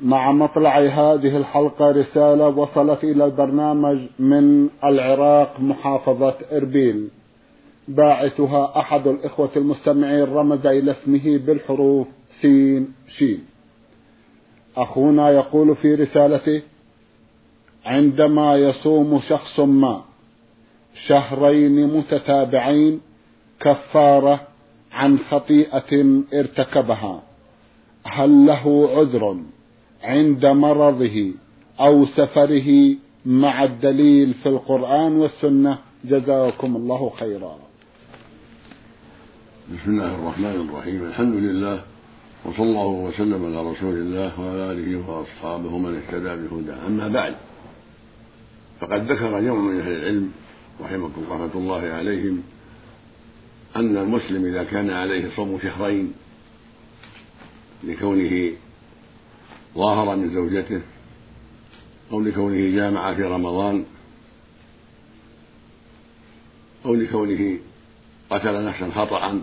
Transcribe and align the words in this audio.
مع 0.00 0.32
مطلع 0.32 0.78
هذه 0.78 1.36
الحلقة 1.36 1.90
رسالة 1.90 2.48
وصلت 2.48 3.04
إلى 3.04 3.24
البرنامج 3.24 3.98
من 4.18 4.68
العراق 4.84 5.60
محافظة 5.60 6.34
إربيل. 6.52 7.08
باعثها 7.88 8.80
أحد 8.80 9.06
الإخوة 9.06 9.50
المستمعين 9.56 10.24
رمز 10.24 10.66
إلى 10.66 10.90
اسمه 10.90 11.38
بالحروف 11.38 12.06
سين 12.40 12.92
شين 13.18 13.44
أخونا 14.76 15.30
يقول 15.30 15.76
في 15.76 15.94
رسالته 15.94 16.62
عندما 17.84 18.56
يصوم 18.56 19.20
شخص 19.28 19.60
ما 19.60 20.04
شهرين 21.06 21.96
متتابعين 21.96 23.00
كفارة 23.60 24.40
عن 24.92 25.18
خطيئة 25.18 26.22
ارتكبها. 26.34 27.22
هل 28.04 28.46
له 28.46 28.90
عذر؟ 28.96 29.36
عند 30.06 30.46
مرضه 30.46 31.32
أو 31.80 32.06
سفره 32.06 32.96
مع 33.26 33.64
الدليل 33.64 34.34
في 34.34 34.48
القرآن 34.48 35.12
والسنة. 35.12 35.78
جزاكم 36.04 36.76
الله 36.76 37.12
خيرا. 37.20 37.58
بسم 39.72 39.90
الله 39.90 40.14
الرحمن 40.14 40.68
الرحيم. 40.68 41.06
الحمد 41.10 41.34
لله 41.34 41.82
وصلى 42.44 42.62
الله 42.62 42.86
وسلم 42.86 43.40
على 43.46 43.70
رسول 43.70 43.94
الله 43.94 44.40
وعلى 44.40 44.72
آله 44.72 44.90
وأصحابه 45.08 45.78
من 45.78 45.92
اهتدى 46.00 46.32
بهداه. 46.42 46.86
أما 46.86 47.08
بعد 47.08 47.34
فقد 48.80 49.12
ذكر 49.12 49.40
جمع 49.40 49.54
من 49.54 49.80
أهل 49.80 49.92
العلم 49.92 50.32
رحمه 50.80 51.10
رحمة 51.30 51.54
الله 51.54 51.82
عليهم 51.98 52.42
أن 53.76 53.96
المسلم 53.96 54.44
إذا 54.44 54.64
كان 54.64 54.90
عليه 54.90 55.30
صوم 55.36 55.58
شهرين 55.62 56.12
لكونه 57.84 58.52
ظاهر 59.76 60.16
من 60.16 60.34
زوجته 60.34 60.80
أو 62.12 62.20
لكونه 62.20 62.76
جامع 62.76 63.14
في 63.14 63.22
رمضان 63.22 63.84
أو 66.84 66.94
لكونه 66.94 67.58
قتل 68.30 68.64
نفسا 68.64 68.90
خطأ 68.90 69.42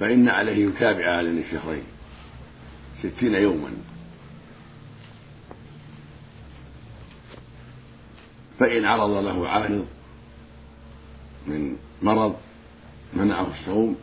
فإن 0.00 0.28
عليه 0.28 0.66
يتابع 0.68 1.20
هذين 1.20 1.38
الشهرين 1.38 1.84
ستين 3.02 3.34
يوما. 3.34 3.70
فإن 8.58 8.84
عرض 8.84 9.10
له 9.10 9.48
عارض 9.48 9.86
من 11.46 11.76
مرض 12.02 12.36
منعه 13.14 13.46
الصوم 13.60 13.96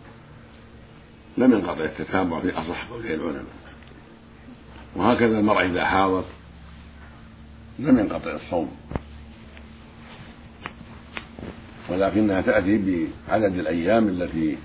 لم 1.38 1.54
ينقطع 1.54 1.84
التتابع 1.84 2.40
في 2.40 2.52
أصح 2.52 2.88
قولي 2.88 3.14
العلماء. 3.14 3.59
وهكذا 4.96 5.40
المرأة 5.40 5.66
إذا 5.66 5.86
حاضت 5.86 6.26
لم 7.80 8.00
ينقطع 8.00 8.32
الصوم. 8.32 8.72
ولكنها 11.90 12.42
تأتي 12.42 13.08
بعدد 13.28 13.60
الأيام 13.60 14.08
التي 14.08 14.58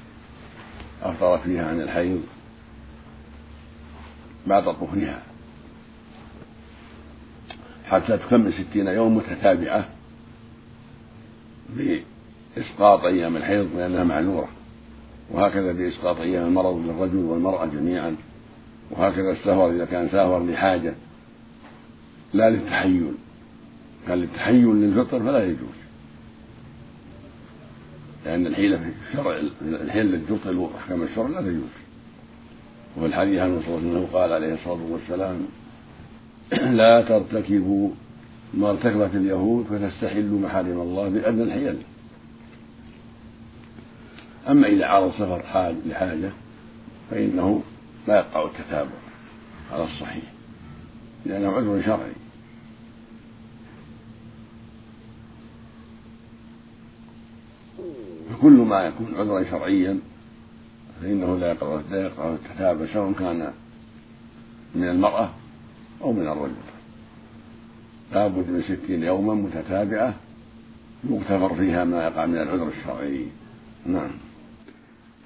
أفطرت 1.03 1.41
فيها 1.41 1.69
عن 1.69 1.81
الحيض 1.81 2.23
بعد 4.47 4.65
طهرها. 4.65 5.23
حتى 7.85 8.19
تكمل 8.19 8.55
ستين 8.55 8.87
يوم 8.87 9.17
متتابعة 9.17 9.89
بإسقاط 12.57 13.05
أيام 13.05 13.37
الحيض 13.37 13.77
لأنها 13.77 14.05
معذورة. 14.05 14.49
وهكذا 15.31 15.73
بإسقاط 15.73 16.21
أيام 16.21 16.47
المرض 16.47 16.77
للرجل 16.77 17.17
والمرأة 17.17 17.67
جميعا. 17.67 18.17
وهكذا 18.91 19.33
السفر 19.33 19.71
إذا 19.71 19.85
كان 19.85 20.09
سافر 20.09 20.47
لحاجة 20.47 20.95
لا 22.35 22.51
للتحيل. 22.51 23.13
كان 24.07 24.19
للتحيل 24.19 24.67
للفطر 24.67 25.19
فلا 25.21 25.45
يجوز. 25.45 25.79
لأن 28.25 28.47
الحيلة 28.47 28.77
في 28.77 28.91
الشرع 29.11 29.41
الحيلة 29.63 30.17
التي 30.17 30.27
تبطل 30.27 30.69
أحكام 30.79 31.03
الشرع 31.03 31.29
لا 31.29 31.41
تجوز. 31.41 31.75
وفي 32.97 33.07
الحديث 33.07 33.41
عن 33.41 33.63
الله 33.69 33.99
عليه 33.99 34.07
قال 34.13 34.33
عليه 34.33 34.55
الصلاة 34.55 34.83
والسلام 34.91 35.47
لا 36.81 37.03
ترتكبوا 37.03 37.91
ما 38.55 38.71
ارتكبت 38.71 39.15
اليهود 39.15 39.65
فتستحلوا 39.65 40.41
محارم 40.41 40.81
الله 40.81 41.09
بأدنى 41.09 41.43
الحيل. 41.43 41.77
أما 44.49 44.67
إذا 44.67 44.87
عرض 44.87 45.13
سفر 45.13 45.43
حاج 45.43 45.75
لحاجة 45.87 46.31
فإنه 47.11 47.63
لا 48.09 48.17
يقع 48.17 48.45
التتابع 48.45 48.91
على 49.73 49.85
الصحيح 49.85 50.25
لأنه 51.27 51.53
عذر 51.53 51.83
شرعي. 51.87 52.13
فكل 58.31 58.53
ما 58.53 58.81
يكون 58.81 59.15
عذرا 59.15 59.45
شرعيا 59.51 59.99
فإنه 61.01 61.39
لا 61.39 61.51
يقع 61.51 61.81
لا 61.91 62.03
يقع 62.03 62.35
التتابع 62.35 62.87
سواء 62.93 63.13
كان 63.13 63.53
من 64.75 64.89
المرأة 64.89 65.31
أو 66.03 66.13
من 66.13 66.29
الرجل. 66.29 66.55
لابد 68.13 68.51
من 68.51 68.63
ستين 68.63 69.03
يوما 69.03 69.35
متتابعة 69.35 70.15
يغتفر 71.11 71.55
فيها 71.55 71.85
ما 71.85 72.05
يقع 72.05 72.27
من 72.27 72.37
العذر 72.37 72.69
الشرعي. 72.69 73.27
نعم. 73.87 74.11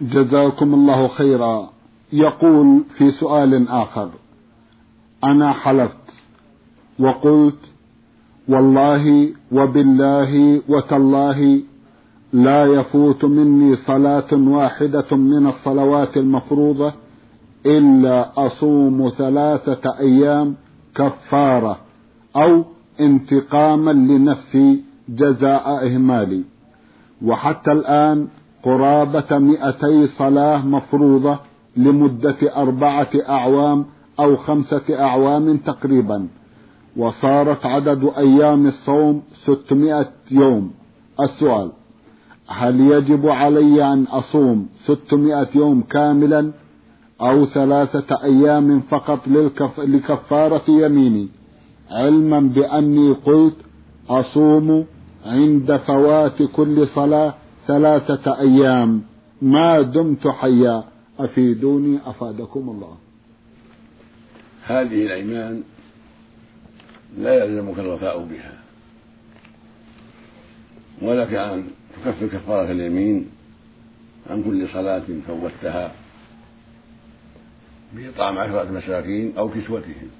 جزاكم 0.01 0.75
الله 0.75 1.09
خيرا. 1.09 1.78
يقول 2.13 2.85
في 2.99 3.11
سؤال 3.11 3.69
آخر 3.69 4.11
أنا 5.25 5.53
حلفت 5.53 5.97
وقلت 6.99 7.59
والله 8.49 9.33
وبالله 9.53 10.63
وتالله 10.69 11.63
لا 12.33 12.65
يفوت 12.67 13.25
مني 13.25 13.77
صلاة 13.77 14.29
واحدة 14.33 15.17
من 15.17 15.47
الصلوات 15.47 16.17
المفروضة 16.17 16.93
إلا 17.67 18.47
أصوم 18.47 19.13
ثلاثة 19.19 19.99
أيام 19.99 20.55
كفارة 20.95 21.79
أو 22.37 22.65
انتقاما 23.01 23.91
لنفسي 23.91 24.85
جزاء 25.09 25.87
إهمالي. 25.87 26.45
وحتى 27.25 27.73
الآن 27.73 28.29
قرابة 28.63 29.39
مئتي 29.39 30.07
صلاة 30.07 30.67
مفروضة 30.67 31.39
لمدة 31.85 32.41
أربعة 32.57 33.13
أعوام 33.29 33.87
أو 34.21 34.37
خمسة 34.37 34.87
أعوام 34.91 35.57
تقريبا. 35.57 36.19
وصارت 36.97 37.67
عدد 37.67 38.03
أيام 38.19 38.67
الصوم 38.67 39.23
ستمائة 39.45 40.13
يوم. 40.31 40.65
السؤال 41.21 41.69
هل 42.49 42.81
يجب 42.81 43.29
علي 43.29 43.93
أن 43.93 44.05
أصوم 44.05 44.67
ستمائة 44.87 45.49
يوم 45.55 45.83
كاملا 45.83 46.53
أو 47.21 47.47
ثلاثة 47.47 48.11
أيام 48.25 48.81
فقط 48.81 49.29
للكف... 49.29 49.81
لكفارة 49.81 50.63
يميني؟ 50.69 51.29
علما 51.91 52.41
بأني 52.41 53.13
قلت 53.13 53.57
أصوم 54.11 54.85
عند 55.27 55.77
فوات 55.77 56.43
كل 56.43 56.89
صلاة 56.89 57.35
ثلاثة 57.67 58.39
أيام. 58.39 59.03
ما 59.43 59.81
دمت 59.81 60.29
حيا 60.29 60.85
أفيدوني 61.19 61.99
أفادكم 62.05 62.69
الله. 62.69 62.97
هذه 64.65 65.07
الأيمان 65.07 65.63
لا 67.19 67.45
يلزمك 67.45 67.79
الوفاء 67.79 68.25
بها. 68.25 68.59
ولك 71.03 71.35
أن 71.35 71.71
تكفر 71.97 72.27
كفارة 72.27 72.71
اليمين 72.73 73.31
عن 74.31 74.43
كل 74.43 74.69
صلاة 74.69 75.07
فوتها 75.27 75.95
بإطعام 77.93 78.39
عشرة 78.39 78.71
مساكين 78.71 79.39
أو 79.39 79.49
كسوتهم. 79.49 80.11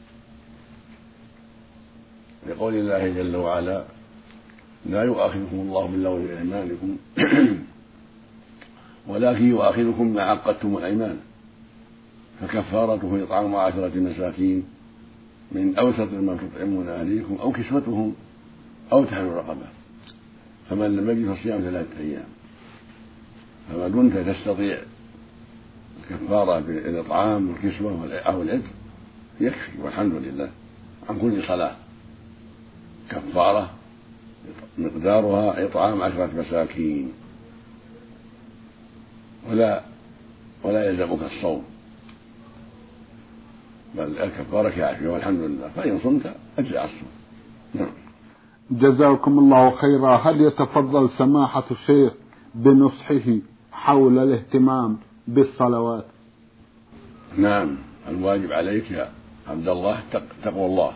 لقول 2.47 2.75
الله 2.75 3.09
جل 3.09 3.37
وعلا 3.37 3.85
لا 4.87 5.03
يؤاخذكم 5.03 5.57
الله 5.61 5.87
باللغو 5.87 6.27
في 6.27 6.39
أيمانكم 6.39 6.97
ولكن 9.09 9.49
يؤاخذكم 9.49 10.15
ما 10.15 10.23
عقدتم 10.23 10.77
الأيمان. 10.77 11.19
فكفارته 12.41 13.25
إطعام 13.25 13.57
عشرة 13.57 13.93
مساكين 13.97 14.65
من 15.53 15.79
أوسط 15.79 16.13
ما 16.13 16.37
تطعمون 16.37 16.89
أهليكم 16.89 17.35
أو 17.41 17.53
كسوتهم 17.53 18.15
أو 18.93 19.05
تحرير 19.05 19.33
رقبة 19.33 19.67
فمن 20.71 20.97
لم 20.97 21.11
يجد 21.11 21.35
فصيام 21.35 21.61
ثلاثة 21.61 22.01
أيام. 22.01 22.25
فما 23.69 23.89
كنت 23.89 24.17
تستطيع 24.17 24.79
الكفارة 26.01 26.61
بالإطعام 26.61 27.51
والكسوة 27.51 28.19
أو 28.19 28.43
العتق 28.43 28.65
يكفي 29.41 29.83
والحمد 29.83 30.15
لله. 30.15 30.51
عن 31.09 31.19
كل 31.19 31.43
صلاة. 31.47 31.77
كفارة 33.11 33.71
مقدارها 34.79 35.65
إطعام 35.65 36.03
عشرة 36.03 36.31
مساكين. 36.37 37.13
ولا 39.51 39.83
ولا 40.63 40.85
يلزمك 40.85 41.23
الصوم. 41.23 41.65
بل 43.95 44.19
الكفارة 44.19 44.69
كافية 44.69 45.09
والحمد 45.09 45.41
لله. 45.41 45.69
فإن 45.69 46.01
صمت 46.05 46.35
أجزع 46.59 46.85
الصوم. 46.85 47.09
نعم. 47.75 47.91
جزاكم 48.71 49.39
الله 49.39 49.71
خيرا. 49.71 50.17
هل 50.17 50.41
يتفضل 50.41 51.11
سماحة 51.19 51.65
الشيخ 51.71 52.13
بنصحه 52.55 53.39
حول 53.73 54.19
الاهتمام 54.19 54.99
بالصلوات؟ 55.29 56.05
نعم. 57.37 57.77
الواجب 58.09 58.53
عليك 58.53 58.91
يا 58.91 59.11
عبد 59.49 59.69
الله 59.69 60.01
تقوى 60.45 60.67
الله. 60.67 60.93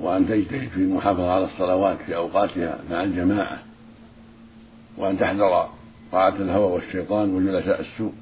وأن 0.00 0.28
تجتهد 0.28 0.68
في 0.68 0.76
المحافظة 0.76 1.30
على 1.30 1.44
الصلوات 1.44 1.98
في 2.06 2.16
أوقاتها 2.16 2.78
مع 2.90 3.02
الجماعة. 3.02 3.58
وأن 4.98 5.18
تحذر 5.18 5.68
طاعة 6.14 6.36
الهوى 6.36 6.72
والشيطان 6.72 7.34
وجلساء 7.34 7.80
السوء. 7.80 8.12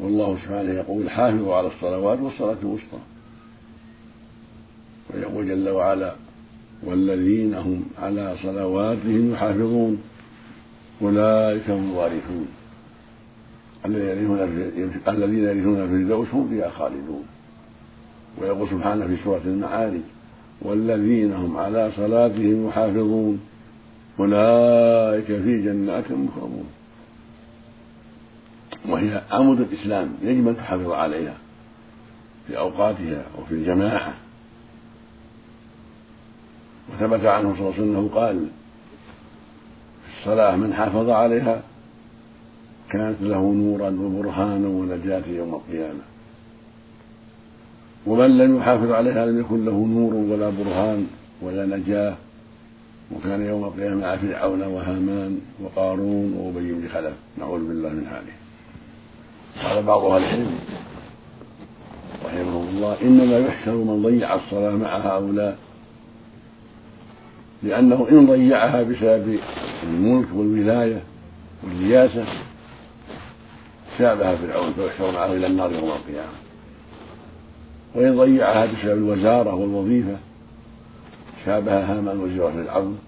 والله 0.00 0.38
سبحانه 0.44 0.72
يقول 0.72 1.10
حافظوا 1.10 1.54
على 1.54 1.66
الصلوات 1.66 2.20
والصلاة 2.20 2.56
الوسطى. 2.62 2.98
ويقول 5.14 5.48
جل 5.48 5.68
وعلا 5.68 6.14
والذين 6.82 7.54
هم 7.54 7.84
على 8.02 8.36
صلواتهم 8.42 9.32
يحافظون 9.32 10.02
أولئك 11.02 11.70
هم 11.70 11.90
الوارثون. 11.90 12.48
الذين 15.08 15.44
يرثون 15.44 15.80
الفردوس 15.80 16.28
هم 16.32 16.48
فيها 16.48 16.70
خالدون. 16.70 17.24
ويقول 18.40 18.68
سبحانه 18.68 19.06
في 19.06 19.16
سورة 19.24 19.42
المعارج 19.44 20.00
والذين 20.62 21.32
هم 21.32 21.56
على 21.56 21.90
صلاتهم 21.96 22.68
يحافظون 22.68 23.40
أولئك 24.20 25.26
في 25.26 25.62
جنات 25.62 26.12
مكرمون 26.12 26.68
وهي 28.88 29.22
عمود 29.30 29.60
الإسلام 29.60 30.14
يجب 30.22 30.48
أن 30.48 30.56
تحافظ 30.56 30.90
عليها 30.90 31.34
في 32.46 32.58
أوقاتها 32.58 33.24
وفي 33.38 33.54
الجماعة 33.54 34.14
وثبت 36.92 37.24
عنه 37.24 37.54
صلى 37.54 37.60
الله 37.60 37.74
عليه 37.74 37.82
وسلم 37.82 38.08
قال 38.08 38.46
في 40.04 40.20
الصلاة 40.20 40.56
من 40.56 40.74
حافظ 40.74 41.10
عليها 41.10 41.62
كانت 42.90 43.16
له 43.20 43.52
نورا 43.52 43.90
وبرهانا 43.90 44.68
ونجاة 44.68 45.22
يوم 45.26 45.54
القيامة. 45.54 46.00
ومن 48.06 48.38
لم 48.38 48.56
يحافظ 48.56 48.90
عليها 48.90 49.26
لم 49.26 49.40
يكن 49.40 49.64
له 49.64 49.86
نور 49.86 50.14
ولا 50.14 50.50
برهان 50.50 51.06
ولا 51.42 51.76
نجاة 51.76 52.16
وكان 53.12 53.46
يوم 53.46 53.64
القيامة 53.64 54.00
مع 54.00 54.16
فرعون 54.16 54.62
وهامان 54.62 55.40
وقارون 55.62 56.32
وأبي 56.36 56.72
بن 56.72 56.88
خلف. 56.88 57.14
نعوذ 57.38 57.68
بالله 57.68 57.88
من 57.88 58.06
حاله 58.06 58.32
قال 59.62 59.82
بعض 59.82 60.04
أهل 60.04 60.24
العلم 60.24 60.58
رحمه 62.24 62.70
الله 62.70 62.96
إنما 63.02 63.38
يحشر 63.38 63.74
من 63.74 64.02
ضيع 64.02 64.34
الصلاة 64.34 64.70
مع 64.70 64.98
هؤلاء 64.98 65.58
لأنه 67.62 68.06
إن 68.10 68.26
ضيعها 68.26 68.82
بسبب 68.82 69.38
الملك 69.82 70.26
والولاية 70.34 71.02
والرياسة 71.64 72.24
شابه 73.98 74.36
فرعون 74.36 74.72
فيحشر 74.72 75.12
معه 75.12 75.32
إلى 75.32 75.46
النار 75.46 75.72
يوم 75.72 75.88
القيامة. 75.88 76.32
وإن 77.94 78.16
ضيعها 78.16 78.66
بسبب 78.66 78.98
الوزارة 78.98 79.54
والوظيفة 79.54 80.16
شابه 81.48 81.92
هامان 81.92 82.20
وزير 82.20 82.50
فرعون 82.50 82.98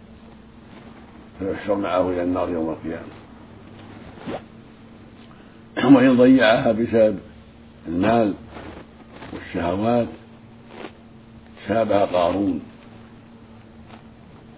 فيحشر 1.38 1.75
معه 1.75 2.10
إلى 2.10 2.22
النار 2.22 2.48
يوم 2.50 2.70
القيامة. 2.70 3.12
وإن 5.96 6.16
ضيعها 6.16 6.72
بسبب 6.72 7.19
المال 7.88 8.34
والشهوات 9.32 10.08
شابه 11.69 12.04
قارون 12.04 12.60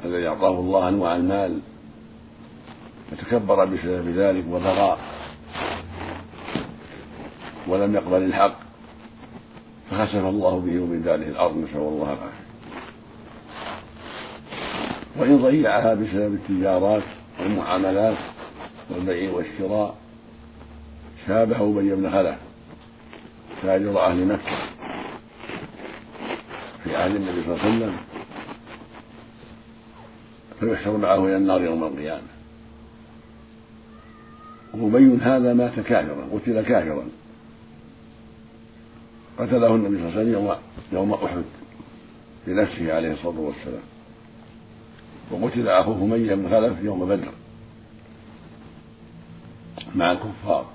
الذي 0.05 0.29
أعطاه 0.29 0.61
الله 0.61 0.89
أنواع 0.89 1.17
المال 1.17 1.61
فتكبر 3.11 3.65
بسبب 3.65 4.09
ذلك 4.09 4.45
وبغى 4.51 4.97
ولم 7.69 7.95
يقبل 7.95 8.23
الحق 8.23 8.57
فخسف 9.91 10.25
الله 10.25 10.61
به 10.61 10.81
وبداره 10.81 11.29
الأرض 11.29 11.57
نسأل 11.57 11.77
الله 11.77 12.13
العافية. 12.13 12.42
وإن 15.17 15.39
ضيعها 15.43 15.95
بسبب 15.95 16.35
التجارات 16.35 17.03
والمعاملات 17.41 18.19
والبيع 18.91 19.33
والشراء 19.33 19.97
شابه 21.27 21.57
أبي 21.57 21.95
بن 21.95 22.11
خلف 22.11 22.39
تاجر 23.63 24.01
أهل 24.01 24.27
مكة 24.27 24.57
في 26.85 26.97
عهد 26.97 27.15
النبي 27.15 27.43
صلى 27.43 27.55
الله 27.55 27.65
عليه 27.65 27.77
وسلم 27.77 27.97
فيحشر 30.61 30.97
معه 30.97 31.27
إلى 31.27 31.37
النار 31.37 31.63
يوم 31.65 31.85
القيامة. 31.85 32.23
وأبي 34.75 35.19
هذا 35.23 35.55
مات 35.55 35.81
كافرا 35.81 36.29
قتل 36.33 36.63
كافرا. 36.63 37.05
قتله 39.39 39.75
النبي 39.75 39.97
صلى 39.97 40.09
الله 40.09 40.19
عليه 40.19 40.39
وسلم 40.39 40.59
يوم 40.93 41.13
أحد 41.13 41.43
بنفسه 42.47 42.95
عليه 42.95 43.13
الصلاة 43.13 43.41
والسلام. 43.41 43.83
وقتل 45.33 45.69
أخوه 45.69 45.97
أمية 45.97 46.35
بن 46.35 46.49
خلف 46.49 46.85
يوم 46.85 47.09
بدر 47.09 47.29
مع 49.95 50.13
الكفار. 50.13 50.67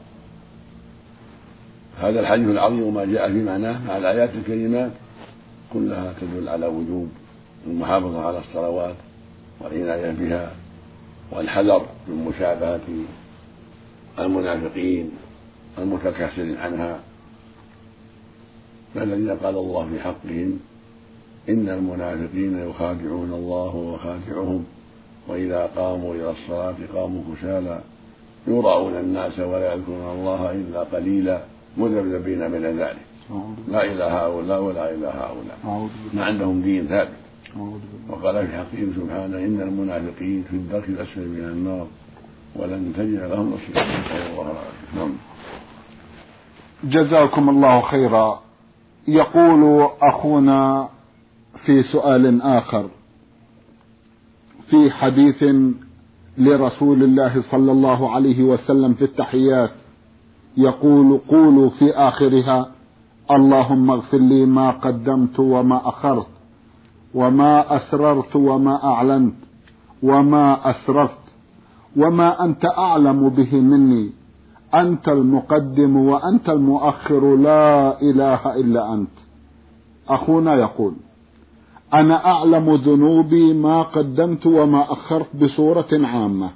هذا 1.99 2.19
الحديث 2.19 2.47
العظيم 2.47 2.83
وما 2.83 3.05
جاء 3.05 3.31
في 3.31 3.43
معناه 3.43 3.87
مع 3.87 3.97
الآيات 3.97 4.29
الكريمات 4.35 4.91
كلها 5.73 6.13
تدل 6.21 6.49
على 6.49 6.65
وجوب 6.65 7.09
المحافظة 7.67 8.25
على 8.25 8.39
الصلوات 8.39 8.95
والعناية 9.59 10.11
بها 10.11 10.51
والحذر 11.31 11.85
من 12.07 12.25
مشابهة 12.25 12.81
المنافقين 14.19 15.11
المتكاسل 15.77 16.57
عنها. 16.57 16.99
فالذين 18.95 19.29
قال 19.29 19.57
الله 19.57 19.89
في 19.89 19.99
حقهم 19.99 20.59
إن 21.49 21.69
المنافقين 21.69 22.69
يخادعون 22.69 23.33
الله 23.33 23.75
وخادعهم 23.75 24.65
وإذا 25.27 25.65
قاموا 25.75 26.15
إلى 26.15 26.31
الصلاة 26.31 26.75
قاموا 26.95 27.21
كسالى. 27.29 27.79
يراءون 28.47 28.95
الناس 28.95 29.39
ولا 29.39 29.73
يذكرون 29.73 30.11
الله 30.19 30.51
إلا 30.51 30.79
قليلا 30.83 31.41
مذبذبين 31.77 32.51
بين 32.51 32.65
ذلك. 32.79 32.97
لا 33.67 33.81
إلى 33.83 34.03
هؤلاء 34.03 34.61
ولا 34.61 34.93
إلى 34.95 35.07
هؤلاء. 35.07 35.57
ما 36.13 36.25
عندهم 36.25 36.61
دين 36.61 36.87
ثابت. 36.87 37.17
وقال 38.09 38.47
في 38.47 38.53
حقهم 38.57 38.93
سبحانه 38.95 39.37
إن 39.37 39.61
المنافقين 39.61 40.43
في 40.49 40.55
الدرك 40.55 40.89
الأسفل 40.89 41.27
من 41.27 41.45
النار 41.53 41.87
ولن 42.55 42.93
تجد 42.97 43.19
لهم 43.31 43.53
نصيرا 43.53 44.53
نعم 44.95 45.13
جزاكم 46.83 47.49
الله 47.49 47.81
خيرا. 47.81 48.41
يقول 49.07 49.89
أخونا 50.01 50.89
في 51.65 51.83
سؤال 51.83 52.41
آخر 52.41 52.89
في 54.69 54.91
حديث 54.91 55.43
لرسول 56.37 57.03
الله 57.03 57.41
صلى 57.51 57.71
الله 57.71 58.11
عليه 58.11 58.43
وسلم 58.43 58.93
في 58.93 59.01
التحيات 59.01 59.71
يقول 60.57 61.19
قولوا 61.29 61.69
في 61.69 61.91
آخرها 61.91 62.71
اللهم 63.31 63.91
اغفر 63.91 64.17
لي 64.17 64.45
ما 64.45 64.71
قدمت 64.71 65.39
وما 65.39 65.89
أخرت 65.89 66.27
وما 67.13 67.75
أسررت 67.75 68.35
وما 68.35 68.83
أعلنت 68.83 69.35
وما 70.03 70.69
أسرفت 70.69 71.19
وما 71.97 72.43
أنت 72.45 72.65
أعلم 72.65 73.29
به 73.29 73.55
مني 73.61 74.09
أنت 74.75 75.09
المقدم 75.09 75.97
وأنت 75.97 76.49
المؤخر 76.49 77.35
لا 77.35 78.01
إله 78.01 78.55
إلا 78.55 78.93
أنت 78.93 79.15
أخونا 80.09 80.55
يقول 80.55 80.93
أنا 81.93 82.25
أعلم 82.25 82.75
ذنوبي 82.75 83.53
ما 83.53 83.81
قدمت 83.81 84.45
وما 84.45 84.93
أخرت 84.93 85.35
بصورة 85.35 85.87
عامة 85.93 86.49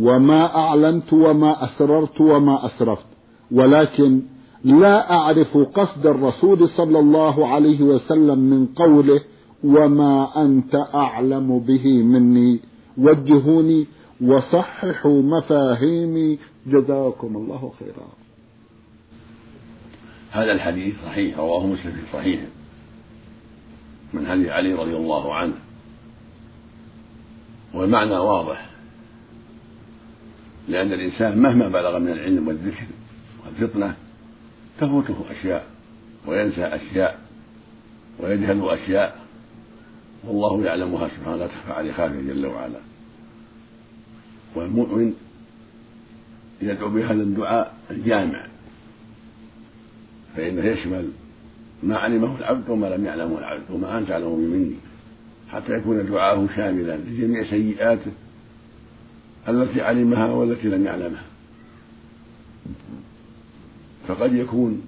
وما 0.00 0.56
أعلنت 0.56 1.12
وما 1.12 1.64
أسررت 1.64 2.20
وما 2.20 2.66
أسرفت 2.66 3.06
ولكن 3.52 4.22
لا 4.64 5.10
أعرف 5.10 5.56
قصد 5.56 6.06
الرسول 6.06 6.68
صلى 6.68 6.98
الله 6.98 7.48
عليه 7.48 7.82
وسلم 7.82 8.38
من 8.38 8.66
قوله 8.66 9.20
وما 9.64 10.42
أنت 10.42 10.74
أعلم 10.94 11.58
به 11.58 12.02
مني. 12.02 12.60
وجهوني 12.98 13.86
وصححوا 14.20 15.22
مفاهيمي. 15.22 16.38
جزاكم 16.66 17.36
الله 17.36 17.72
خيرا. 17.78 18.08
هذا 20.30 20.52
الحديث 20.52 20.94
صحيح 21.06 21.38
رواه 21.38 21.66
مسلم 21.66 21.92
في 21.92 22.12
صحيحه. 22.12 22.46
من 24.12 24.26
هدي 24.26 24.50
علي 24.50 24.72
رضي 24.72 24.96
الله 24.96 25.34
عنه. 25.34 25.54
والمعنى 27.74 28.18
واضح. 28.18 28.70
لأن 30.68 30.92
الإنسان 30.92 31.38
مهما 31.38 31.68
بلغ 31.68 31.98
من 31.98 32.08
العلم 32.08 32.48
والذكر 32.48 32.86
والفطنة 33.44 33.94
تفوته 34.80 35.24
أشياء 35.30 35.66
وينسى 36.26 36.64
أشياء 36.64 37.20
ويجهل 38.20 38.68
أشياء. 38.68 39.20
والله 40.24 40.64
يعلمها 40.64 41.08
سبحانه 41.08 41.36
لا 41.36 41.46
تخفى 41.46 41.72
عليه 41.72 41.92
خافية 41.92 42.20
جل 42.20 42.46
وعلا. 42.46 42.80
والمؤمن 44.54 45.14
يدعو 46.62 46.88
بهذا 46.88 47.22
الدعاء 47.22 47.74
الجامع. 47.90 48.46
فإنه 50.36 50.64
يشمل 50.64 51.10
ما 51.82 51.96
علمه 51.96 52.38
العبد 52.38 52.68
وما 52.68 52.86
لم 52.86 53.04
يعلمه 53.04 53.38
العبد 53.38 53.70
وما 53.70 53.98
أنت 53.98 54.08
تعلمه 54.08 54.36
مني. 54.36 54.74
حتى 55.50 55.72
يكون 55.72 56.06
دعاءه 56.06 56.48
شاملا 56.56 56.96
لجميع 56.96 57.44
سيئاته 57.44 58.12
التي 59.48 59.80
علمها 59.80 60.32
والتي 60.32 60.68
لم 60.68 60.86
يعلمها. 60.86 61.22
فقد 64.08 64.34
يكون 64.34 64.82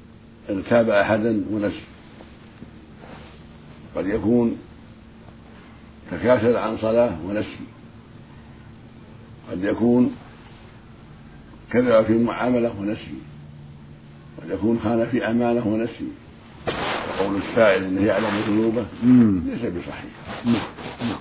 اغتاب 0.51 0.89
أحدا 0.91 1.45
ونسي. 1.51 1.85
قد 3.97 4.07
يكون 4.07 4.57
تكاسل 6.11 6.57
عن 6.57 6.79
صلاة 6.79 7.27
ونسي. 7.27 7.61
قد 9.51 9.65
يكون 9.65 10.17
كذب 11.71 12.05
في 12.05 12.19
معاملة 12.19 12.81
ونسي. 12.81 13.15
قد 14.43 14.51
يكون 14.51 14.79
خان 14.79 15.07
في 15.07 15.31
أمانة 15.31 15.67
ونسي. 15.67 16.09
وقول 17.09 17.37
السائل 17.37 17.85
إنه 17.85 18.03
يعلم 18.07 18.41
ذنوبه 18.49 18.85
ليس 19.47 19.61
بصحيح. 19.61 20.13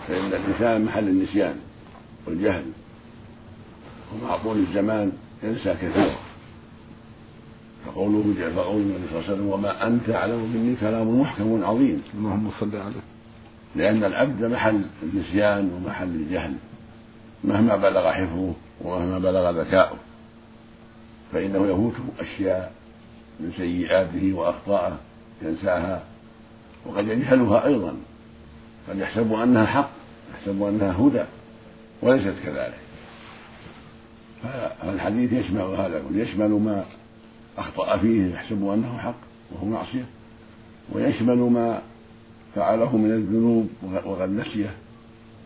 فإن 0.08 0.26
الإنسان 0.26 0.86
محل 0.86 1.08
النسيان 1.08 1.56
والجهل. 2.28 2.64
ومع 4.14 4.38
طول 4.38 4.58
الزمان 4.58 5.12
ينسى 5.44 5.74
كثيرا. 5.74 6.16
فقوله 7.86 8.52
فقول 8.56 8.82
النبي 8.82 9.08
صلى 9.10 9.20
الله 9.20 9.24
عليه 9.24 9.34
وسلم 9.34 9.48
وما 9.48 9.88
أنت 9.88 10.10
أعلم 10.10 10.52
مني 10.54 10.76
كلام 10.76 11.22
محكم 11.22 11.64
عظيم. 11.64 12.04
اللهم 12.14 12.52
صل 12.60 12.76
عليه. 12.76 13.02
لأن 13.76 14.04
العبد 14.04 14.44
محل 14.44 14.86
النسيان 15.04 15.72
ومحل 15.74 16.08
الجهل. 16.08 16.54
مهما 17.44 17.76
بلغ 17.76 18.12
حفظه 18.12 18.54
ومهما 18.82 19.20
بلغ 19.20 19.62
ذكاؤه. 19.62 19.98
فإنه 21.34 21.68
يفوته 21.68 22.04
أشياء 22.20 22.74
من 23.40 23.52
سيئاته 23.58 24.34
واخطائه 24.34 24.98
ينساها 25.42 26.04
وقد 26.86 27.08
يجهلها 27.08 27.66
أيضا 27.66 27.96
قد 28.90 28.98
يحسب 28.98 29.34
أنها 29.34 29.66
حق 29.66 29.90
يحسب 30.34 30.64
أنها 30.64 30.92
هدى 30.92 31.24
وليست 32.02 32.34
كذلك. 32.44 32.80
فالحديث 34.44 35.34
يشمل 35.34 35.62
هذا 35.62 36.04
يشمل 36.12 36.50
ما 36.50 36.86
أخطأ 37.58 37.98
فيه 37.98 38.34
يحسب 38.34 38.64
أنه 38.68 38.98
حق 38.98 39.16
وهو 39.52 39.66
معصية 39.66 40.06
ويشمل 40.92 41.38
ما 41.38 41.82
فعله 42.56 42.98
من 42.98 43.12
الذنوب 43.12 43.70
وقد 44.06 44.30
نسية 44.30 44.76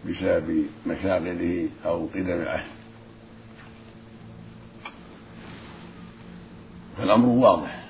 بسبب 0.09 0.63
مشاغله 0.88 1.67
أو 1.85 2.05
قدم 2.05 2.41
العهد. 2.41 2.71
فالأمر 6.97 7.27
واضح. 7.27 7.83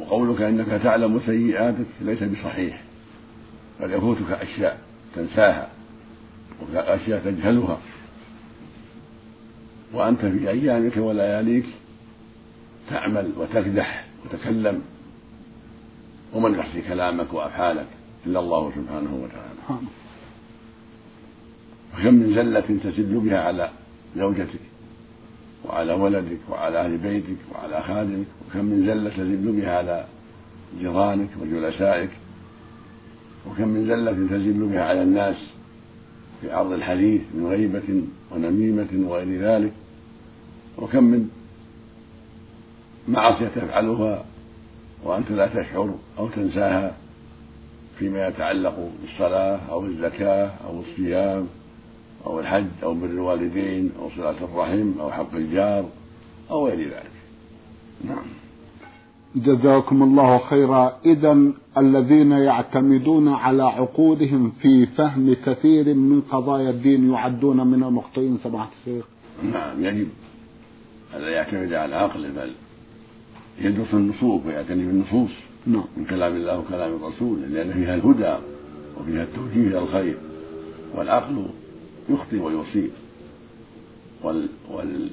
وقولك 0.00 0.42
إنك 0.42 0.82
تعلم 0.82 1.20
سيئاتك 1.26 1.86
ليس 2.00 2.22
بصحيح 2.22 2.82
قد 3.80 3.90
يفوتك 3.90 4.30
أشياء 4.30 4.80
تنساها 5.16 5.68
وأشياء 6.72 7.20
تجهلها. 7.24 7.78
وأنت 9.92 10.20
في 10.20 10.50
أيامك 10.50 10.96
ولياليك 10.96 11.66
تعمل 12.90 13.32
وتكدح 13.36 14.04
وتكلم 14.24 14.82
ومن 16.32 16.58
يحصي 16.58 16.82
كلامك 16.82 17.32
وأفعالك 17.32 17.86
إلا 18.26 18.40
الله 18.40 18.72
سبحانه 18.76 19.14
وتعالى. 19.14 19.80
وكم 21.94 22.14
من 22.14 22.34
زلة 22.34 22.60
تزل 22.84 23.20
بها 23.20 23.38
على 23.38 23.70
زوجتك 24.16 24.60
وعلى 25.68 25.92
ولدك 25.92 26.38
وعلى 26.50 26.80
أهل 26.80 26.96
بيتك 26.98 27.36
وعلى 27.54 27.82
خادمك 27.82 28.26
وكم 28.48 28.64
من 28.64 28.86
زلة 28.86 29.10
تزل 29.10 29.52
بها 29.52 29.78
على 29.78 30.04
جيرانك 30.80 31.28
وجلسائك 31.40 32.10
وكم 33.50 33.68
من 33.68 33.86
زلة 33.86 34.12
تزل 34.12 34.66
بها 34.66 34.84
على 34.84 35.02
الناس 35.02 35.36
في 36.40 36.52
عرض 36.52 36.72
الحديث 36.72 37.20
من 37.34 37.46
غيبة 37.46 38.02
ونميمة 38.30 39.08
وغير 39.10 39.40
ذلك 39.42 39.72
وكم 40.78 41.04
من 41.04 41.28
معصية 43.08 43.48
تفعلها 43.48 44.24
وأنت 45.04 45.30
لا 45.30 45.46
تشعر 45.46 45.94
أو 46.18 46.28
تنساها 46.28 46.96
فيما 47.98 48.28
يتعلق 48.28 48.90
بالصلاة 49.02 49.60
أو 49.70 49.86
الزكاة 49.86 50.50
أو 50.66 50.80
الصيام. 50.80 51.46
أو 52.26 52.40
الحج 52.40 52.66
أو 52.82 52.94
بر 52.94 53.06
الوالدين 53.06 53.90
أو 53.98 54.10
صلة 54.10 54.44
الرحم 54.44 55.00
أو 55.00 55.10
حق 55.10 55.34
الجار 55.34 55.84
أو 56.50 56.66
غير 56.68 56.88
ذلك. 56.88 57.10
نعم. 58.04 58.24
جزاكم 59.36 60.02
الله 60.02 60.38
خيرا. 60.38 60.92
إذا 61.06 61.52
الذين 61.78 62.32
يعتمدون 62.32 63.28
على 63.28 63.62
عقولهم 63.62 64.52
في 64.62 64.86
فهم 64.86 65.36
كثير 65.46 65.94
من 65.94 66.20
قضايا 66.20 66.70
الدين 66.70 67.10
يعدون 67.10 67.66
من 67.66 67.82
المخطئين 67.82 68.38
سماحة 68.44 68.70
الشيخ. 68.80 69.04
نعم 69.52 69.84
يجب. 69.84 70.08
ألا 71.16 71.28
يعتمد 71.28 71.72
على 71.72 71.96
عقله 71.96 72.28
بل 72.28 72.50
يدرس 73.60 73.94
النصوص 73.94 74.46
ويعتني 74.46 74.86
بالنصوص. 74.86 75.30
نعم. 75.66 75.84
من 75.96 76.04
كلام 76.04 76.36
الله 76.36 76.58
وكلام 76.58 76.94
الرسول 76.94 77.38
لأن 77.52 77.72
فيها 77.72 77.94
الهدى 77.94 78.36
وفيها 79.00 79.22
التوجيه 79.22 79.68
إلى 79.68 79.78
الخير. 79.78 80.16
والعقل 80.94 81.46
يخطئ 82.10 82.36
ويصيب. 82.38 82.90
وال 84.22 84.48
وال 84.70 85.10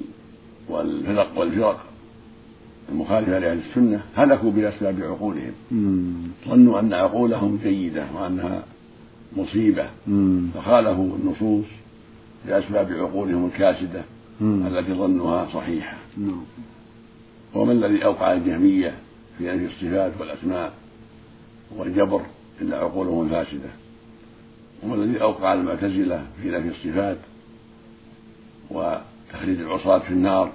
والفرق 0.68 1.38
والفرق 1.38 1.84
المخالفة 2.88 3.38
لأهل 3.38 3.58
السنة 3.68 4.02
هلكوا 4.14 4.50
بأسباب 4.50 5.00
عقولهم. 5.02 5.52
ظنوا 6.48 6.80
أن 6.80 6.92
عقولهم 6.92 7.58
جيدة 7.62 8.06
وأنها 8.14 8.64
مصيبة. 9.36 9.86
فخالفوا 10.54 11.16
النصوص 11.16 11.64
بأسباب 12.46 12.92
عقولهم 12.92 13.46
الكاسدة 13.46 14.02
التي 14.40 14.94
ظنوها 14.94 15.48
صحيحة. 15.54 15.96
وما 17.54 17.72
الذي 17.72 18.04
أوقع 18.04 18.32
الجهمية 18.32 18.94
في 19.38 19.44
نفي 19.46 19.66
الصفات 19.66 20.12
والأسماء 20.20 20.72
والجبر 21.76 22.22
إلا 22.60 22.76
عقولهم 22.76 23.24
الفاسدة؟ 23.24 23.68
وما 24.82 24.94
الذي 24.94 25.22
أوقع 25.22 25.52
المعتزلة 25.52 26.26
في 26.42 26.50
نفي 26.50 26.68
الصفات 26.68 27.16
وتخريج 28.70 29.60
العصاة 29.60 29.98
في 29.98 30.10
النار 30.10 30.52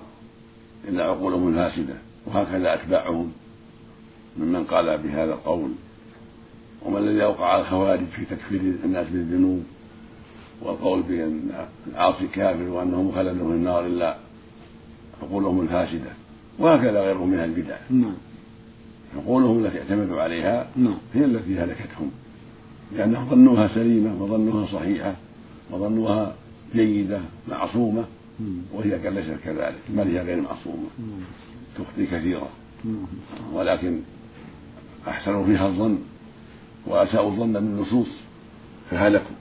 إلا 0.87 1.03
عقولهم 1.03 1.47
الفاسدة 1.47 1.95
وهكذا 2.25 2.73
أتباعهم 2.73 3.31
ممن 4.37 4.63
قال 4.63 4.97
بهذا 4.97 5.33
القول. 5.33 5.71
وما 6.85 6.99
الذي 6.99 7.23
أوقع 7.23 7.59
الخوارج 7.59 8.05
في 8.15 8.25
تكفير 8.25 8.61
الناس 8.83 9.07
بالذنوب 9.07 9.63
والقول 10.61 11.01
بأن 11.01 11.51
العاصي 11.87 12.27
كافر 12.27 12.63
وأنه 12.63 13.03
مخلد 13.03 13.37
في 13.37 13.41
النار 13.41 13.85
إلا 13.85 14.17
عقولهم 15.23 15.61
الفاسدة 15.61 16.11
وهكذا 16.59 17.01
غيرهم 17.01 17.29
من 17.29 17.39
البدع. 17.39 17.77
نعم. 17.89 18.15
عقولهم 19.17 19.65
التي 19.65 19.79
اعتمدوا 19.79 20.21
عليها 20.21 20.67
نعم. 20.75 20.97
هي 21.13 21.25
التي 21.25 21.59
هلكتهم. 21.59 22.11
لأنهم 22.95 23.29
ظنوها 23.29 23.67
سليمة 23.75 24.23
وظنوها 24.23 24.65
صحيحة 24.65 25.15
وظنوها 25.71 26.35
جيدة 26.75 27.19
معصومة. 27.47 28.05
وهي 28.73 29.09
ليست 29.09 29.37
كذلك 29.43 29.79
بل 29.89 30.07
هي 30.07 30.21
غير 30.21 30.41
معصومة. 30.41 30.87
تخطي 31.77 32.05
كثيرا. 32.05 32.49
ولكن 33.53 33.99
أحسنوا 35.07 35.45
فيها 35.45 35.67
الظن 35.67 35.97
وأساءوا 36.87 37.31
الظن 37.31 37.53
بالنصوص 37.53 38.07
فهلكوا 38.91 39.35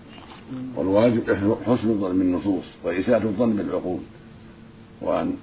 والواجب 0.77 1.23
حسن 1.67 1.91
الظن 1.91 2.19
بالنصوص 2.19 2.65
وإساءة 2.85 3.23
الظن 3.23 3.57
بالعقول 3.57 4.01
وأن 5.01 5.35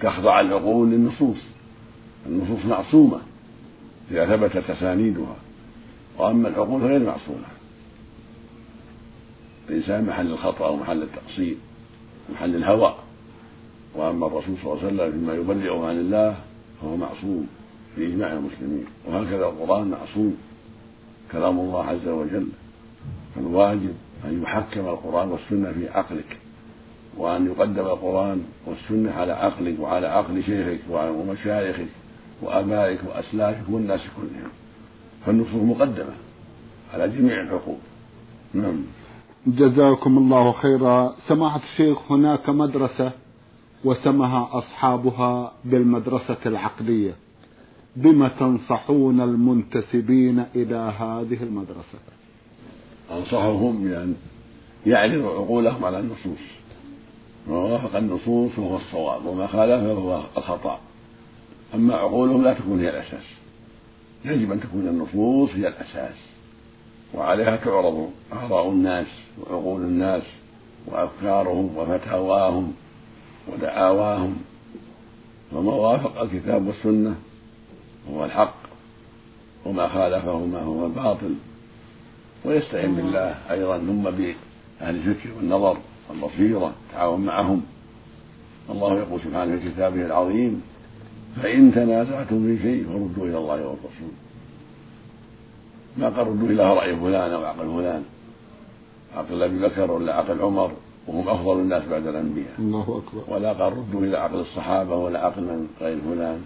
تخضع 0.00 0.40
العقول 0.40 0.90
للنصوص 0.90 1.38
النصوص 2.26 2.64
معصومة 2.64 3.18
إذا 4.10 4.36
ثبتت 4.36 4.70
أسانيدها 4.70 5.36
وأما 6.18 6.48
العقول 6.48 6.82
غير 6.82 7.00
معصومة. 7.00 7.46
الإنسان 9.68 10.04
محل 10.04 10.26
الخطأ 10.32 10.68
ومحل 10.68 11.02
التقصير 11.02 11.56
محل 12.34 12.56
الهوى. 12.56 12.94
وأما 13.94 14.26
الرسول 14.26 14.54
صلى 14.62 14.72
الله 14.72 14.84
عليه 14.84 14.94
وسلم 14.94 15.12
فيما 15.12 15.34
يبلغه 15.34 15.86
عن 15.86 15.98
الله 15.98 16.36
فهو 16.80 16.96
معصوم 16.96 17.46
بإجماع 17.96 18.32
المسلمين. 18.32 18.84
وهكذا 19.06 19.46
القرآن 19.46 19.88
معصوم. 19.88 20.36
كلام 21.32 21.58
الله 21.58 21.84
عز 21.84 22.08
وجل. 22.08 22.46
فالواجب 23.34 23.94
أن 24.24 24.42
يحكم 24.42 24.80
القرآن 24.80 25.28
والسنة 25.28 25.72
في 25.72 25.88
عقلك. 25.88 26.38
وأن 27.16 27.46
يقدم 27.46 27.86
القرآن 27.86 28.42
والسنة 28.66 29.12
على 29.12 29.32
عقلك 29.32 29.80
وعلى 29.80 30.06
عقل 30.06 30.44
شيخك 30.44 30.80
ومشايخك 30.90 31.88
وآبائك 32.42 33.00
وأسلافك 33.08 33.64
والناس 33.68 34.00
كلهم. 34.16 34.50
فالنصوص 35.26 35.54
مقدمة 35.54 36.14
على 36.94 37.08
جميع 37.08 37.40
العقول 37.40 37.76
نعم. 38.54 38.84
جزاكم 39.46 40.18
الله 40.18 40.52
خيرا. 40.52 41.16
سماحة 41.28 41.60
الشيخ 41.72 42.12
هناك 42.12 42.50
مدرسة 42.50 43.12
وسمها 43.84 44.48
أصحابها 44.52 45.52
بالمدرسة 45.64 46.36
العقلية 46.46 47.14
بما 47.96 48.28
تنصحون 48.28 49.20
المنتسبين 49.20 50.44
إلى 50.54 50.76
هذه 50.98 51.42
المدرسة؟ 51.42 51.98
أنصحهم 53.10 53.84
بأن 53.84 54.14
يعرضوا 54.86 55.30
عقولهم 55.30 55.84
على 55.84 55.98
النصوص. 55.98 56.46
ما 57.48 57.56
وافق 57.56 57.96
النصوص 57.96 58.52
فهو 58.52 58.76
الصواب 58.76 59.26
وما 59.26 59.46
خالفه 59.46 59.94
فهو 59.94 60.22
الخطأ. 60.36 60.80
أما 61.74 61.94
عقولهم 61.94 62.42
لا 62.42 62.54
تكون 62.54 62.80
هي 62.80 62.90
الأساس. 62.90 63.45
يجب 64.26 64.52
أن 64.52 64.60
تكون 64.60 64.88
النصوص 64.88 65.50
هي 65.50 65.68
الأساس. 65.68 66.16
وعليها 67.14 67.56
تعرض 67.56 68.10
آراء 68.32 68.70
الناس 68.70 69.06
وعقول 69.40 69.82
الناس 69.82 70.22
وأفكارهم 70.86 71.76
وفتاواهم 71.76 72.72
ودعاواهم. 73.48 74.36
وما 75.52 75.72
وافق 75.72 76.20
الكتاب 76.20 76.66
والسنة 76.66 77.14
هو 78.10 78.24
الحق 78.24 78.56
وما 79.66 79.88
خالفهما 79.88 80.60
هو 80.60 80.86
الباطل. 80.86 81.34
ويستعين 82.44 82.94
بالله 82.94 83.34
أيضا 83.50 83.78
ثم 83.78 84.02
بأهل 84.02 84.34
الذكر 84.96 85.28
والنظر 85.36 85.78
والبصيرة 86.10 86.72
تعاون 86.92 87.20
معهم. 87.20 87.62
الله 88.70 88.98
يقول 88.98 89.20
سبحانه 89.20 89.56
في 89.56 89.70
كتابه 89.70 90.06
العظيم 90.06 90.62
فإن 91.42 91.74
تنازعتم 91.74 92.46
في 92.46 92.62
شيء 92.62 92.84
فردوا 92.84 93.28
إلى 93.28 93.38
الله 93.38 93.54
والرسول. 93.54 94.12
ما 95.96 96.08
قال 96.08 96.26
ردوا 96.26 96.48
إلى 96.48 96.74
رأي 96.74 96.96
فلان 96.96 97.30
أو 97.30 97.44
عقل 97.44 97.66
فلان. 97.66 98.02
عقل 99.16 99.42
أبي 99.42 99.58
بكر 99.58 99.90
ولا 99.90 100.14
عقل 100.14 100.40
عمر 100.40 100.72
وهم 101.06 101.28
أفضل 101.28 101.60
الناس 101.60 101.88
بعد 101.88 102.06
الأنبياء. 102.06 102.54
الله 102.58 103.02
أكبر. 103.02 103.34
ولا 103.34 103.52
قال 103.52 103.72
ردوا 103.72 104.00
إلى 104.00 104.18
عقل 104.18 104.40
الصحابة 104.40 104.96
ولا 104.96 105.26
عقل 105.26 105.42
من 105.42 105.68
غير 105.80 105.98
فلان. 106.00 106.40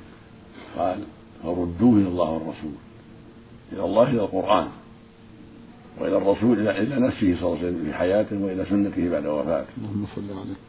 قال 0.79 0.99
فردوه 1.43 1.95
إلى 1.95 2.09
الله 2.09 2.31
والرسول. 2.31 2.73
إلى 3.73 3.85
الله 3.85 4.11
إلى 4.11 4.21
القرآن. 4.21 4.69
وإلى 6.01 6.17
الرسول 6.17 6.61
إلى 6.61 6.79
إلى 6.79 6.97
نفسه 7.07 7.37
صلى 7.41 7.49
الله 7.49 7.59
عليه 7.59 7.69
وسلم 7.69 7.85
في 7.85 7.93
حياته 7.95 8.45
وإلى 8.45 8.65
سنته 8.65 9.11
بعد 9.11 9.27
وفاته. 9.27 9.69
اللهم 9.79 10.07
صل 10.17 10.31
عليه. 10.31 10.61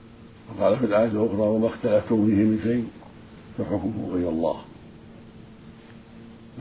وقال 0.49 0.79
في 0.79 0.86
الآية 0.86 1.07
الأخرى 1.07 1.41
وما 1.41 1.67
اختلفتم 1.67 2.25
فيه 2.25 2.43
من 2.43 2.60
شيء 2.63 2.86
فحكمه 3.57 4.11
إلى 4.15 4.29
الله. 4.29 4.61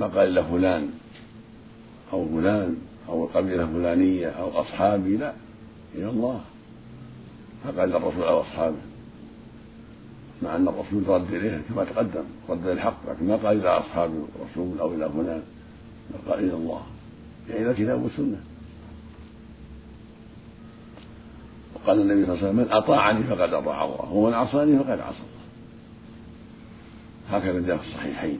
ما 0.00 0.06
قال 0.06 0.28
إلا 0.28 0.42
فلان 0.42 0.90
أو 2.12 2.28
فلان 2.28 2.76
أو 3.08 3.24
القبيلة 3.24 3.62
الفلانية 3.62 4.28
أو 4.28 4.60
أصحابي 4.60 5.16
لا 5.16 5.32
إلى 5.94 6.10
الله. 6.10 6.40
فقال 7.64 7.96
الرسول 7.96 8.22
على 8.22 8.40
أصحابه. 8.40 8.76
مع 10.42 10.56
أن 10.56 10.68
الرسول 10.68 11.08
رد 11.08 11.34
إليه 11.34 11.62
كما 11.68 11.84
تقدم 11.84 12.24
رد 12.48 12.66
الحق 12.66 13.10
لكن 13.10 13.28
ما 13.28 13.36
قال 13.36 13.60
إلى 13.60 13.68
أصحاب 13.68 14.24
الرسول 14.36 14.80
أو 14.80 14.94
إلى 14.94 15.08
فلان. 15.08 15.42
بل 16.10 16.30
قال 16.30 16.44
إلى 16.44 16.54
الله. 16.54 16.82
يعني 17.48 17.62
إلى 17.62 17.70
الكتاب 17.70 18.02
والسنة 18.02 18.40
وقال 21.74 22.00
النبي 22.00 22.26
صلى 22.26 22.34
الله 22.34 22.46
عليه 22.46 22.48
وسلم 22.48 22.56
من 22.56 22.72
أطاعني 22.72 23.24
فقد 23.24 23.52
أطاع 23.52 23.84
الله 23.84 24.12
ومن 24.12 24.34
عصاني 24.34 24.78
فقد 24.78 25.00
عصى 25.00 25.18
الله 25.18 25.39
هكذا 27.30 27.60
جاء 27.66 27.76
في 27.76 27.86
الصحيحين. 27.88 28.38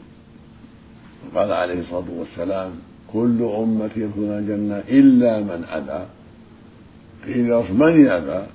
وقال 1.34 1.52
عليه 1.52 1.80
الصلاة 1.80 2.04
والسلام 2.18 2.72
كل 3.12 3.42
أمتي 3.42 4.00
يدخلون 4.00 4.38
الجنة 4.38 4.82
إلا 4.88 5.40
من 5.40 5.64
أبى. 5.70 6.04
قيل 7.26 7.74
من 7.74 8.04
يأبى 8.04 8.46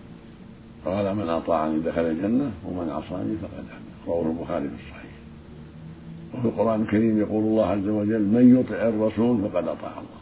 قال 0.85 1.15
من 1.15 1.29
أطاعني 1.29 1.79
دخل 1.79 2.01
الجنة 2.01 2.51
ومن 2.65 2.89
عصاني 2.89 3.35
فقد 3.41 3.63
أبى. 3.69 4.07
رواه 4.07 4.31
البخاري 4.31 4.67
في 4.67 4.75
الصحيح. 4.75 5.11
وفي 6.33 6.47
القرآن 6.47 6.81
الكريم 6.81 7.19
يقول 7.19 7.43
الله 7.43 7.65
عز 7.65 7.87
وجل 7.87 8.21
من 8.21 8.59
يطع 8.59 8.75
الرسول 8.89 9.41
فقد 9.41 9.67
أطاع 9.67 9.91
الله. 9.91 10.21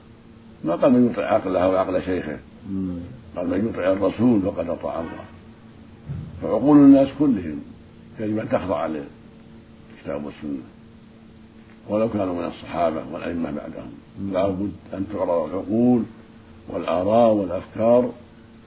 ما 0.64 0.76
قال 0.76 0.94
من 0.94 1.10
يطع 1.12 1.24
عقله 1.24 1.60
أو 1.60 1.76
عقل 1.76 2.02
شيخه. 2.02 2.38
قال 3.36 3.50
من 3.50 3.70
يطع 3.70 3.92
الرسول 3.92 4.42
فقد 4.42 4.70
أطاع 4.70 5.00
الله. 5.00 5.26
فعقول 6.42 6.78
الناس 6.78 7.08
كلهم 7.20 7.60
يجب 8.20 8.40
أن 8.40 8.50
تخضع 8.50 8.86
للكتاب 10.04 10.26
والسنة. 10.26 10.64
ولو 11.90 12.10
كانوا 12.10 12.34
من 12.34 12.46
الصحابة 12.46 13.04
والأئمة 13.12 13.52
بعدهم. 13.52 13.92
لا 14.32 14.48
بد 14.48 14.72
أن 14.94 15.06
تعرض 15.14 15.50
العقول 15.50 16.04
والآراء 16.70 17.34
والأفكار 17.34 18.12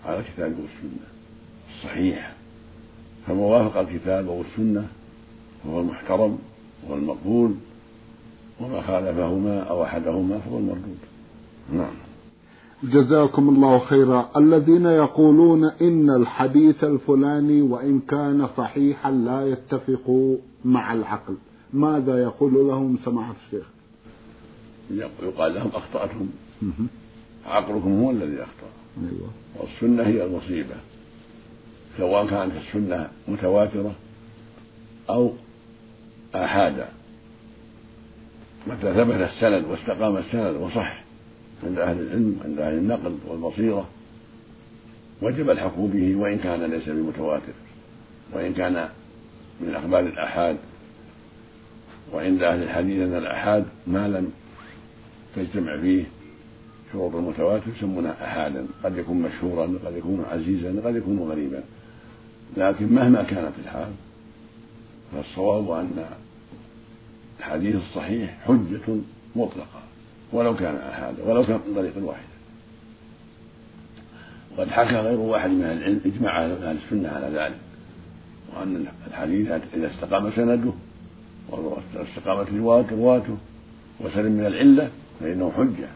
على 0.07 0.19
الكتاب 0.19 0.51
والسنة. 0.51 1.07
الصحيح 1.75 2.33
فما 3.27 3.41
وافق 3.41 3.77
الكتاب 3.77 4.29
والسنة 4.29 4.89
فهو 5.65 5.81
المحترم 5.81 6.39
وهو 6.85 6.95
المقبول. 6.95 7.55
وما 8.61 8.83
خالفهما 8.83 9.61
أو 9.63 9.85
أحدهما 9.85 10.39
فهو 10.39 10.59
المردود. 10.59 10.99
نعم. 11.73 12.06
جزاكم 12.83 13.49
الله 13.49 13.79
خيرا. 13.79 14.31
الذين 14.37 14.87
يقولون 14.87 15.65
إن 15.65 16.11
الحديث 16.11 16.85
الفلاني 16.85 17.63
وإن 17.63 18.01
كان 18.01 18.49
صحيحا 18.57 19.11
لا 19.11 19.47
يتفق 19.47 20.37
مع 20.65 20.93
العقل. 20.93 21.37
ماذا 21.73 22.23
يقول 22.23 22.55
لهم؟ 22.55 22.99
سماحة 23.05 23.35
الشيخ. 23.47 23.67
يقال 25.23 25.55
لهم 25.55 25.71
أخطأتم 25.75 26.27
عقلكم 27.47 28.03
هو 28.03 28.11
الذي 28.11 28.37
أخطأ. 28.37 28.69
أيوة. 29.01 29.31
والسنة 29.61 30.03
هي 30.03 30.25
المصيبة. 30.25 30.77
سواء 31.99 32.27
كانت 32.27 32.53
السنة 32.57 33.09
متواترة 33.29 33.93
أو 35.11 35.33
آحادا 36.35 36.89
متى 38.67 38.95
ثبت 38.95 39.31
السند 39.31 39.65
واستقام 39.65 40.17
السند 40.17 40.57
وصح 40.57 41.06
عند 41.65 41.79
أهل 41.79 42.01
العلم 42.01 42.41
عند 42.45 42.59
أهل 42.59 42.75
النقل 42.75 43.19
والبصيرة. 43.29 43.89
وجب 45.23 45.51
الحكم 45.51 45.87
به 45.87 46.17
وإن 46.17 46.39
كان 46.39 46.63
ليس 46.63 46.89
بمتواتر 46.89 47.53
وإن 48.33 48.55
كان 48.55 48.89
من 49.61 49.75
أخبار 49.75 50.01
الآحاد. 50.01 50.57
وعند 52.13 52.43
أهل 52.43 52.63
الحديث 52.63 53.03
أن 53.03 53.15
الآحاد 53.15 53.65
ما 53.87 54.09
لم 54.09 54.33
تجتمع 55.37 55.81
فيه 55.81 56.05
شروط 56.93 57.15
المتواتر 57.15 57.71
يسمونه 57.77 58.11
أحادا. 58.11 58.67
قد 58.85 58.99
يكون 58.99 59.23
مشهورا 59.23 59.67
قد 59.85 59.97
يكون 59.97 60.25
عزيزا 60.31 60.81
قد 60.85 60.97
يكون 60.97 61.19
غريبا. 61.19 61.63
لكن 62.57 62.93
مهما 62.93 63.23
كانت 63.23 63.53
الحال 63.65 63.93
فالصواب 65.13 65.71
أن 65.71 66.05
الحديث 67.39 67.77
الصحيح 67.77 68.39
حجة 68.45 68.97
مطلقة. 69.37 69.86
ولو 70.33 70.57
كان 70.57 70.77
أحادا 70.77 71.23
ولو 71.25 71.47
كان 71.47 71.61
من 71.69 71.75
طريق 71.75 71.93
واحد. 72.09 72.25
وقد 74.57 74.69
حكى 74.69 74.97
غير 74.97 75.19
واحد 75.19 75.51
من 75.51 75.63
أهل 75.63 75.79
العلم 75.79 76.01
إجماع 76.07 76.45
أهل 76.45 76.79
السنة 76.85 77.09
على 77.09 77.27
ذلك 77.27 77.57
وأن 78.57 78.87
الحديث 79.07 79.51
إذا 79.75 79.91
استقام 79.95 80.31
سنده 80.37 80.73
واستقامت 81.49 82.49
رواته 82.93 83.37
وسلم 84.01 84.33
من 84.33 84.47
العلة 84.47 84.91
فإنه 85.21 85.53
حجة. 85.57 85.89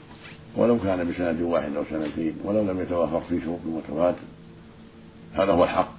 ولو 0.57 0.79
كان 0.79 1.11
بسند 1.11 1.41
واحد 1.41 1.77
أو 1.77 1.85
سنتين 1.91 2.35
ولو 2.45 2.63
لم 2.63 2.81
يتوافق 2.81 3.23
في 3.29 3.41
شروط 3.41 3.59
المتواتر 3.67 4.19
هذا 5.35 5.53
هو 5.53 5.65
الحق 5.65 5.95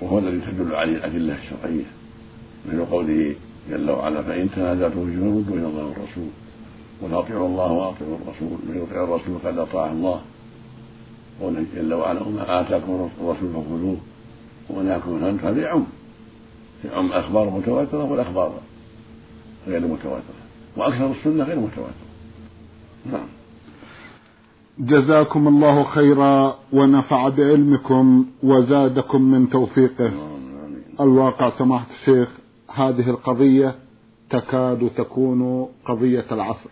وهو 0.00 0.18
الذي 0.18 0.40
تدل 0.40 0.74
عليه 0.74 0.96
الأدلة 0.96 1.36
الشرعية 1.42 1.84
مثل 2.68 2.84
قوله 2.84 3.34
جل 3.70 3.90
وعلا 3.90 4.22
فإن 4.22 4.50
تنازعتم 4.56 5.06
في 5.06 5.12
شيء 5.12 5.58
إلى 5.58 5.66
الله 5.66 5.84
والرسول. 5.84 6.30
وأطيعوا 7.02 7.48
الله 7.48 7.72
وأطيعوا 7.72 8.16
الرسول 8.16 8.58
من 8.68 8.82
يطيع 8.82 9.04
الرسول 9.04 9.38
فقد 9.42 9.58
أطاع 9.58 9.92
الله. 9.92 10.20
قوله 11.40 11.64
جل 11.76 11.94
وعلا 11.94 12.22
وما 12.22 12.60
آتاكم 12.60 13.10
الرسول 13.20 13.48
فخذوه 13.52 13.96
ونهاكم 14.70 15.24
عنه 15.24 15.40
هذا 15.42 15.60
يعم 15.60 15.84
يعم 16.84 17.06
الأخبار 17.06 17.50
متواترة 17.50 18.04
والأخبار 18.04 18.52
غير 19.66 19.80
متواترة. 19.80 20.40
وأكثر 20.76 21.10
السنة 21.10 21.44
غير 21.44 21.56
متواترة. 21.56 22.06
نعم. 23.12 23.26
جزاكم 24.78 25.48
الله 25.48 25.82
خيرا 25.82 26.58
ونفع 26.72 27.28
بعلمكم 27.28 28.26
وزادكم 28.42 29.22
من 29.22 29.50
توفيقه. 29.50 30.12
الواقع 31.00 31.50
سماحة 31.58 31.86
الشيخ 32.00 32.28
هذه 32.74 33.10
القضية 33.10 33.74
تكاد 34.30 34.90
تكون 34.96 35.68
قضية 35.84 36.24
العصر. 36.32 36.70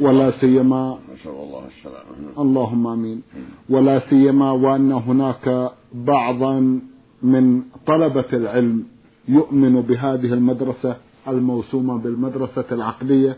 ولا 0.00 0.30
سيما 0.40 0.98
نسأل 1.14 1.30
الله 1.30 1.62
السلامة. 1.66 2.38
اللهم 2.38 2.86
آمين. 2.86 3.22
ولا 3.70 3.98
سيما 4.10 4.50
وأن 4.50 4.92
هناك 4.92 5.70
بعضا 5.94 6.80
من 7.22 7.62
طلبة 7.86 8.30
العلم 8.32 8.84
يؤمن 9.28 9.80
بهذه 9.80 10.32
المدرسة 10.32 10.96
الموسومة 11.28 11.98
بالمدرسة 11.98 12.64
العقلية 12.72 13.36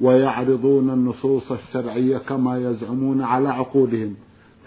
ويعرضون 0.00 0.90
النصوص 0.90 1.52
الشرعية 1.52 2.18
كما 2.18 2.58
يزعمون 2.70 3.22
على 3.22 3.48
عقولهم 3.48 4.14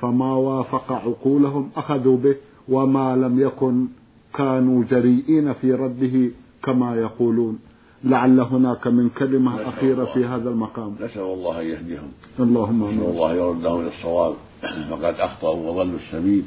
فما 0.02 0.34
وافق 0.34 0.92
عقولهم 0.92 1.70
أخذوا 1.76 2.18
به 2.18 2.36
وما 2.70 3.16
لم 3.16 3.40
يكن 3.40 3.88
كانوا 4.34 4.84
جريئين 4.84 5.54
في 5.54 5.74
رده 5.74 6.32
كما 6.64 6.96
يقولون. 6.96 7.60
لعل 8.04 8.40
هناك 8.40 8.88
من 8.88 9.10
كلمة 9.10 9.70
أخيرة 9.70 10.06
في 10.06 10.26
هذا 10.26 10.50
المقام. 10.50 10.96
نسأل 11.02 11.22
الله 11.22 11.62
أن 11.62 11.66
يهديهم. 11.66 12.12
اللهم 12.40 12.84
نسأل 12.84 13.10
الله 13.10 13.34
يردهم 13.34 13.82
إلى 13.82 13.90
الصواب. 13.98 14.36
فقد 14.90 15.16
أخطأوا 15.20 15.70
وضلوا 15.72 16.00
السبيل. 16.00 16.44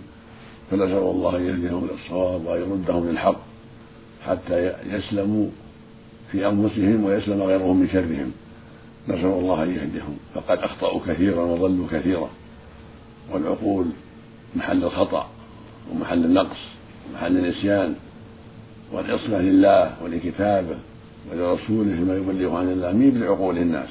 فنسأل 0.70 0.98
الله 0.98 1.36
أن 1.36 1.46
يهديهم 1.46 1.84
إلى 1.84 1.94
الصواب 1.94 2.46
وأن 2.46 2.60
يردهم 2.60 3.08
للحق 3.08 3.40
حتى 4.26 4.72
يسلموا 4.86 5.46
في 6.32 6.48
أنفسهم 6.48 7.04
ويسلم 7.04 7.42
غيرهم 7.42 7.80
من 7.80 7.88
شرهم. 7.88 8.32
نسأل 9.08 9.38
الله 9.38 9.62
أن 9.62 9.70
يهديهم. 9.70 10.16
فقد 10.34 10.58
أخطأوا 10.58 11.00
كثيرا 11.06 11.42
وضلوا 11.42 11.86
كثيرا. 11.90 12.28
والعقول 13.32 13.86
محل 14.56 14.84
الخطأ 14.84 15.28
ومحل 15.92 16.24
النقص 16.24 16.58
ومحل 17.10 17.36
النسيان. 17.36 17.94
والعصمة 18.92 19.38
لله 19.38 19.92
ولكتابه 20.04 20.76
ولرسوله 21.30 21.94
فيما 21.96 22.16
يبلغ 22.16 22.56
عن 22.56 22.68
الله 22.68 22.92
مين 22.92 23.20
بعقول 23.20 23.58
الناس. 23.58 23.88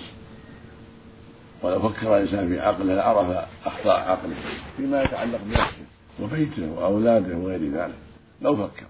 ولو 1.64 1.90
فكر 1.90 2.18
الإنسان 2.18 2.48
في 2.48 2.60
عقله 2.60 2.96
لعرف 2.96 3.48
أخطاء 3.66 4.00
عقله 4.00 4.36
فيما 4.78 5.04
يتعلق 5.04 5.40
بنفسه 5.46 5.86
وبيته 6.22 6.72
وأولاده 6.72 7.38
وغير 7.38 7.72
ذلك. 7.72 7.96
لو 8.42 8.56
فكر. 8.56 8.86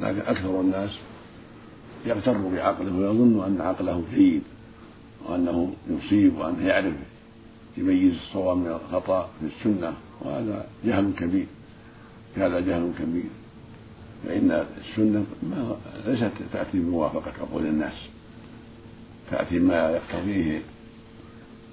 لكن 0.00 0.20
أكثر 0.20 0.60
الناس 0.60 0.90
يغتر 2.06 2.32
بعقله 2.32 2.96
ويظن 2.96 3.44
أن 3.46 3.60
عقله 3.60 4.02
جيد 4.14 4.42
وأنه 5.28 5.74
يصيب 5.90 6.38
وأنه 6.38 6.66
يعرف 6.66 6.94
يميز 7.76 8.14
الصواب 8.14 8.56
من 8.56 8.66
الخطأ 8.66 9.28
في 9.40 9.46
السنة 9.46 9.92
وهذا 10.20 10.66
جهل 10.84 11.12
كبير. 11.18 11.46
هذا 12.36 12.60
جهل 12.60 12.92
كبير. 12.98 13.30
فإن 14.26 14.66
السنة 14.78 15.24
ما 15.42 15.76
ليست 16.06 16.32
تأتي 16.52 16.78
بموافقة 16.78 17.32
عقول 17.40 17.66
الناس. 17.66 17.92
تأتي 19.30 19.58
ما 19.58 19.90
يقتضيه 19.90 20.62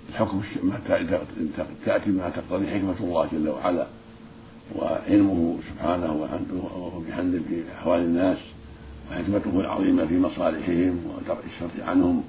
الحكم 0.10 0.42
ما 0.64 0.80
تأتي 1.86 2.10
ما 2.10 2.30
تقتضي 2.30 2.68
حكمة 2.68 2.96
الله 3.00 3.30
جل 3.32 3.50
وعلا. 3.50 3.88
وعلمه 4.76 5.58
سبحانه 5.70 6.14
وبحمده 6.76 7.40
في 7.50 7.64
أحوال 7.78 8.02
الناس 8.02 8.38
وحكمته 9.12 9.60
العظيمة 9.60 10.06
في 10.06 10.20
مصالحهم 10.20 11.00
ودرء 11.06 11.44
الشر 11.54 11.84
عنهم. 11.84 12.24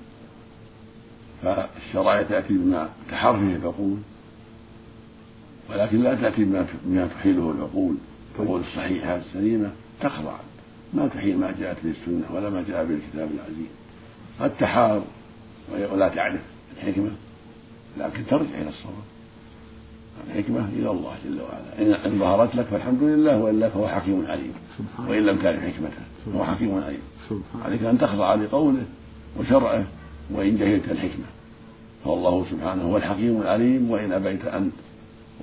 فالشرائع 1.43 2.23
تأتي 2.23 2.55
بما 2.55 2.89
تحرفه 3.11 3.57
العقول 3.57 3.97
ولكن 5.71 6.03
لا 6.03 6.15
تأتي 6.15 6.45
بما 6.85 7.07
تحيله 7.07 7.51
العقول. 7.51 7.97
العقول 8.39 8.61
الصحيحة 8.61 9.17
السليمة 9.17 9.71
تخضع. 10.01 10.37
ما 10.95 11.09
تحيل 11.09 11.39
ما 11.39 11.55
جاءت 11.61 11.77
به 11.85 11.91
السنة 11.91 12.25
ولا 12.35 12.51
ما 12.51 12.65
جاء 12.69 12.85
به 12.85 12.95
الكتاب 12.95 13.29
العزيز. 13.35 13.67
قد 14.41 14.51
تحار 14.59 15.03
ولا 15.93 16.09
تعرف 16.09 16.41
الحكمة 16.77 17.11
لكن 17.99 18.27
ترجع 18.31 18.59
إلى 18.61 18.69
الصواب. 18.69 18.95
الحكمة 20.31 20.69
إلى 20.69 20.91
الله 20.91 21.15
جل 21.25 21.41
وعلا. 21.41 22.07
إن 22.07 22.19
ظهرت 22.19 22.55
لك 22.55 22.65
فالحمد 22.65 23.03
لله 23.03 23.39
وإلا 23.39 23.69
فهو 23.69 23.89
حكيم 23.89 24.27
عليم. 24.27 24.53
وإن 25.09 25.27
لم 25.27 25.39
تعرف 25.39 25.61
حكمته 25.61 26.03
فهو 26.27 26.45
حكيم 26.45 26.83
عليم. 26.83 27.03
عليك 27.65 27.83
أن 27.83 27.99
تخضع 27.99 28.35
لقوله 28.35 28.85
وشرعه 29.39 29.85
وإن 30.31 30.57
جهلت 30.57 30.85
الحكمة. 30.91 31.25
فالله 32.05 32.47
سبحانه 32.51 32.83
هو 32.83 32.97
الحكيم 32.97 33.43
العليم 33.43 33.91
وإن 33.91 34.13
أبيت 34.13 34.45
أنت 34.45 34.73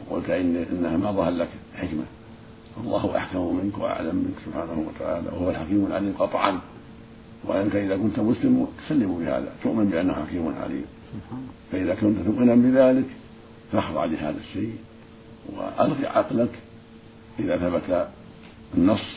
وقلت 0.07 0.29
إن 0.29 0.65
إنها 0.71 0.97
ما 0.97 1.11
ظهر 1.11 1.31
لك 1.31 1.49
حكمة. 1.75 2.03
الله 2.83 3.17
أحكم 3.17 3.55
منك 3.55 3.77
وأعلم 3.77 4.15
منك 4.15 4.37
سبحانه 4.45 4.85
وتعالى 4.87 5.27
وهو 5.27 5.49
الحكيم 5.49 5.85
العليم 5.85 6.13
قطعا. 6.19 6.59
وأنت 7.47 7.75
إذا 7.75 7.97
كنت 7.97 8.19
مسلم 8.19 8.67
تسلم 8.85 9.17
بهذا 9.19 9.51
تؤمن 9.63 9.85
بأنه 9.85 10.13
حكيم 10.13 10.55
عليم. 10.63 10.85
فإذا 11.71 11.95
كنت 11.95 12.17
تؤمن 12.25 12.61
بذلك 12.61 13.05
فاخضع 13.71 14.05
لهذا 14.05 14.37
الشيء 14.37 14.75
وألغي 15.49 16.07
عقلك 16.07 16.49
إذا 17.39 17.57
ثبت 17.57 18.07
النص. 18.77 19.07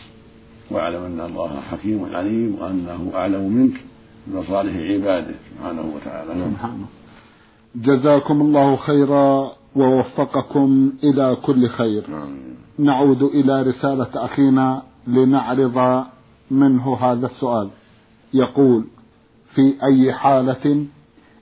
واعلم 0.71 1.03
أن 1.03 1.21
الله 1.21 1.61
حكيم 1.61 2.05
عليم 2.15 2.57
وأنه 2.61 3.11
أعلم 3.15 3.53
منك 3.53 3.81
بمصالح 4.27 4.77
عباده 4.77 5.35
سبحانه 5.51 5.93
وتعالى. 5.95 6.33
سبحانه 6.35 6.87
جزاكم 7.77 8.41
الله 8.41 8.77
خيرا. 8.77 9.53
ووفقكم 9.77 10.93
إلى 11.05 11.37
كل 11.43 11.69
خير. 11.69 12.05
نعود 12.79 13.23
إلى 13.23 13.63
رسالة 13.63 14.11
أخينا 14.15 14.83
لنعرض 15.07 16.05
منه 16.51 16.97
هذا 16.97 17.27
السؤال. 17.27 17.71
يقول 18.35 18.85
في 19.55 19.75
أي 19.83 20.13
حالة 20.13 20.87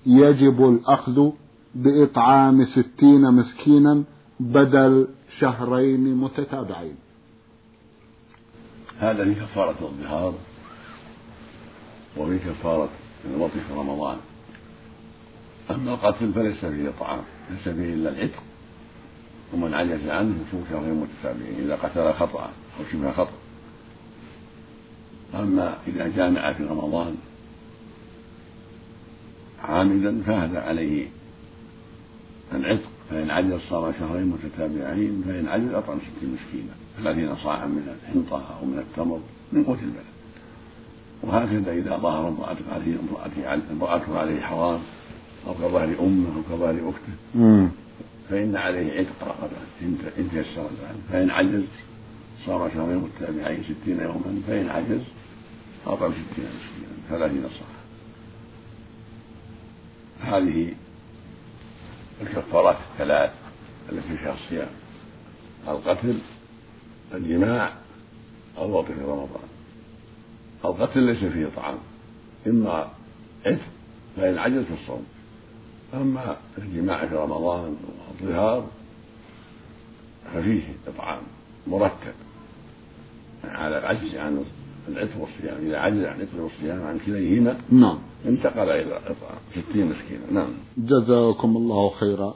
يجب 0.06 0.68
الأخذ 0.68 1.30
بإطعام 1.74 2.64
ستين 2.64 3.30
مسكينا 3.30 4.02
بدل 4.40 5.08
شهرين 5.38 6.16
متتابعين؟ 6.16 6.96
هذا 8.98 9.24
في 9.24 9.34
كفارة 9.34 9.76
الظهار 9.82 10.34
وفي 12.16 12.38
كفارة 12.38 12.88
الوطي 13.34 13.60
في 13.68 13.74
رمضان. 13.74 14.16
أما 15.70 15.94
القتل 15.94 16.32
فليس 16.32 16.64
فيه 16.64 16.92
طعام 17.00 17.22
ليس 17.50 17.74
فيه 17.74 17.94
إلا 17.94 18.10
العتق 18.10 18.42
ومن 19.52 19.74
عجز 19.74 20.08
عنه 20.08 20.34
يصوم 20.48 20.64
شهرين 20.70 20.94
متتابعين 20.94 21.60
إذا 21.64 21.76
قتل 21.76 22.12
خطأ 22.12 22.50
أو 22.78 22.84
شبه 22.92 23.12
خطأ. 23.12 23.32
أما 25.34 25.78
إذا 25.86 26.08
جامع 26.08 26.52
في 26.52 26.64
رمضان 26.64 27.16
عامدا 29.62 30.22
فهذا 30.22 30.60
عليه 30.60 31.08
العتق 32.52 32.90
فإن 33.10 33.30
عجز 33.30 33.60
صام 33.68 33.92
شهرين 33.98 34.26
متتابعين 34.26 35.22
فإن 35.26 35.48
عجز 35.48 35.72
أطعم 35.72 35.98
ستين 35.98 36.34
مسكينا 36.34 36.72
ثلاثين 36.96 37.36
صاعا 37.36 37.66
من 37.66 37.96
الحنطة 38.02 38.58
أو 38.60 38.66
من 38.66 38.78
التمر 38.78 39.20
من 39.52 39.64
قوت 39.64 39.78
البلد. 39.78 40.10
وهكذا 41.22 41.72
إذا 41.72 41.96
ظهر 41.96 42.28
امرأته 42.28 42.64
عليه 42.72 42.96
امرأته 43.72 44.18
عليه 44.18 44.40
حرام 44.40 44.80
أو 45.46 45.54
كظهر 45.54 45.84
أمه 46.00 46.36
أو 46.36 46.42
كظهر 46.42 46.90
أخته. 46.90 47.12
فإن 48.30 48.56
عليه 48.56 48.98
عتق 48.98 49.24
رقبة. 49.24 49.56
إن 50.18 50.28
تيسر 50.30 50.62
ذلك 50.62 51.00
فإن 51.12 51.30
عجز 51.30 51.64
صام 52.46 52.70
شهرين 52.70 52.96
متتابعين 52.96 53.62
ستين 53.64 54.00
يوما. 54.00 54.42
فإن 54.46 54.68
عجز 54.68 55.00
أطعم 55.86 56.12
ستين 56.12 56.44
مسكينا 56.44 56.92
ثلاثين 57.08 57.42
صاعا 57.42 57.80
هذه 60.20 60.74
الكفارات 62.20 62.76
الثلاث 62.92 63.30
التي 63.92 64.16
فيها 64.16 64.34
الصيام 64.34 64.68
القتل 65.68 66.18
الجماع 67.14 67.72
الوطن 68.58 68.94
في 68.94 69.00
رمضان. 69.00 69.48
القتل 70.64 71.02
ليس 71.02 71.24
فيه 71.24 71.46
طعام. 71.56 71.78
إما 72.46 72.90
عتق 73.46 73.60
فإن 74.16 74.38
عجل 74.38 74.64
في 74.64 74.74
الصوم 74.82 75.04
أما 75.94 76.36
الجماع 76.58 77.06
في 77.06 77.14
رمضان 77.14 77.76
والظهار 78.22 78.64
ففيه 80.34 80.62
إطعام 80.88 81.22
مرتب 81.66 82.14
على 83.44 83.78
العجز 83.78 84.14
عن 84.14 84.44
العتق 84.88 85.20
والصيام. 85.20 85.66
إذا 85.66 85.78
عجز 85.78 86.04
عن 86.04 86.16
العتق 86.16 86.42
والصيام 86.42 86.86
عن 86.86 86.98
كليهما 87.06 87.56
نعم. 87.70 87.98
انتقل 88.26 88.70
إلى 88.70 88.96
إطعام 88.96 89.38
ستين 89.50 89.86
مسكينا. 89.86 90.32
نعم. 90.32 90.50
جزاكم 90.78 91.56
الله 91.56 91.90
خيرا. 91.90 92.34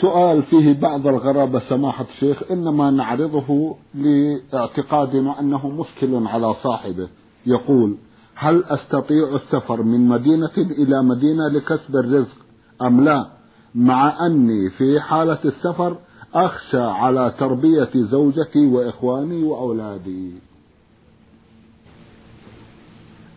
سؤال 0.00 0.42
فيه 0.42 0.80
بعض 0.80 1.06
الغرابة 1.06 1.58
سماحة 1.58 2.06
الشيخ 2.14 2.50
إنما 2.50 2.90
نعرضه 2.90 3.76
لاعتقادنا 3.94 5.40
أنه 5.40 5.68
مشكل 5.68 6.26
على 6.26 6.54
صاحبه. 6.54 7.08
يقول 7.46 7.96
هل 8.34 8.64
أستطيع 8.64 9.34
السفر 9.34 9.82
من 9.82 10.08
مدينة 10.08 10.56
إلى 10.56 11.02
مدينة 11.02 11.48
لكسب 11.48 11.96
الرزق 11.96 12.45
أم 12.82 13.04
لا؟ 13.04 13.26
مع 13.74 14.26
أني 14.26 14.70
في 14.70 15.00
حالة 15.00 15.38
السفر 15.44 15.96
أخشى 16.34 16.80
على 16.80 17.34
تربية 17.38 17.90
زوجتي 17.94 18.66
وإخواني 18.66 19.42
وأولادي. 19.44 20.32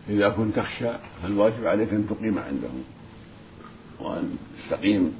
إذا 0.08 0.28
كنت 0.28 0.56
تخشى 0.56 0.90
فالواجب 1.22 1.66
عليك 1.66 1.92
أن 1.92 2.06
تقيم 2.08 2.38
عندهم 2.38 2.82
وأن 4.00 4.36
تستقيم 4.58 5.12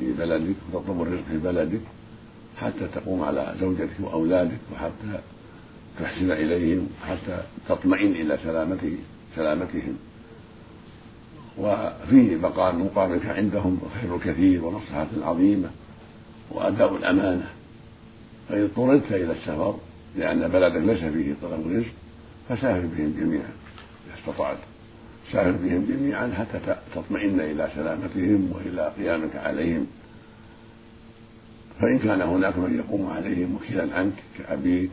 في 0.00 0.12
بلدك 0.12 0.56
وتطلب 0.72 1.02
الرزق 1.02 1.24
في 1.30 1.38
بلدك 1.38 1.80
حتى 2.56 2.88
تقوم 2.94 3.22
على 3.22 3.54
زوجتك 3.60 4.00
وأولادك 4.00 4.58
وحتى 4.72 5.20
تحسن 6.00 6.30
إليهم 6.30 6.88
حتى 7.02 7.42
تطمئن 7.68 8.12
إلى 8.12 8.38
سلامته 8.44 8.98
سلامتهم. 9.36 9.96
وفيه 11.58 12.36
بقاء 12.36 12.74
مقامك 12.74 13.26
عندهم 13.26 13.80
خير 14.00 14.18
كثير 14.18 14.64
ومصلحة 14.64 15.06
عظيمة 15.22 15.70
وأداء 16.50 16.96
الأمانة. 16.96 17.50
فإن 18.48 18.62
اضطررت 18.62 19.12
إلى 19.12 19.32
السفر 19.32 19.78
لأن 20.16 20.48
بلدك 20.48 20.82
ليس 20.82 21.04
فيه 21.04 21.34
طلب 21.42 21.68
رزق 21.68 21.92
فسافر 22.48 22.86
بهم 22.86 23.14
جميعا. 23.20 23.50
إذا 24.06 24.14
استطعت 24.20 24.58
سافر 25.32 25.50
بهم 25.50 25.84
جميعا 25.88 26.32
حتى 26.38 26.76
تطمئن 26.94 27.40
إلى 27.40 27.68
سلامتهم 27.74 28.52
وإلى 28.52 28.92
قيامك 28.98 29.36
عليهم. 29.36 29.86
فإن 31.80 31.98
كان 31.98 32.22
هناك 32.22 32.58
من 32.58 32.78
يقوم 32.78 33.10
عليهم 33.10 33.54
وكيلا 33.54 33.96
عنك 33.96 34.12
كأبيك 34.38 34.90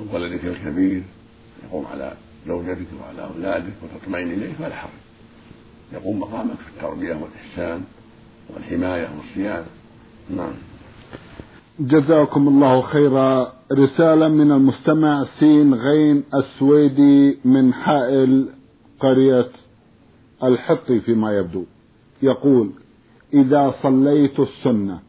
أو 0.00 0.14
ولدك 0.14 0.44
الكبير 0.44 1.02
يقوم 1.64 1.86
على 1.86 2.14
زوجتك 2.46 2.86
وعلى 3.00 3.30
أولادك 3.34 3.72
وتطمئن 3.82 4.30
إليه 4.30 4.52
فلا 4.52 4.74
حرج. 4.74 4.90
يقوم 5.92 6.20
مقامك 6.20 6.56
في 6.56 6.68
التربية 6.76 7.14
والإحسان 7.14 7.82
والحماية 8.54 9.08
والصيانة 9.18 9.66
نعم. 10.36 10.52
جزاكم 11.80 12.48
الله 12.48 12.80
خيرا. 12.82 13.52
رسالة 13.72 14.28
من 14.28 14.52
المستمع 14.52 15.24
سين 15.38 15.74
غين 15.74 16.24
السويدي 16.34 17.38
من 17.44 17.74
حائل 17.74 18.48
قرية 19.00 19.48
الحطي 20.44 21.00
فيما 21.00 21.36
يبدو. 21.38 21.64
يقول 22.22 22.70
إذا 23.34 23.74
صليت 23.82 24.40
السنة 24.40 25.00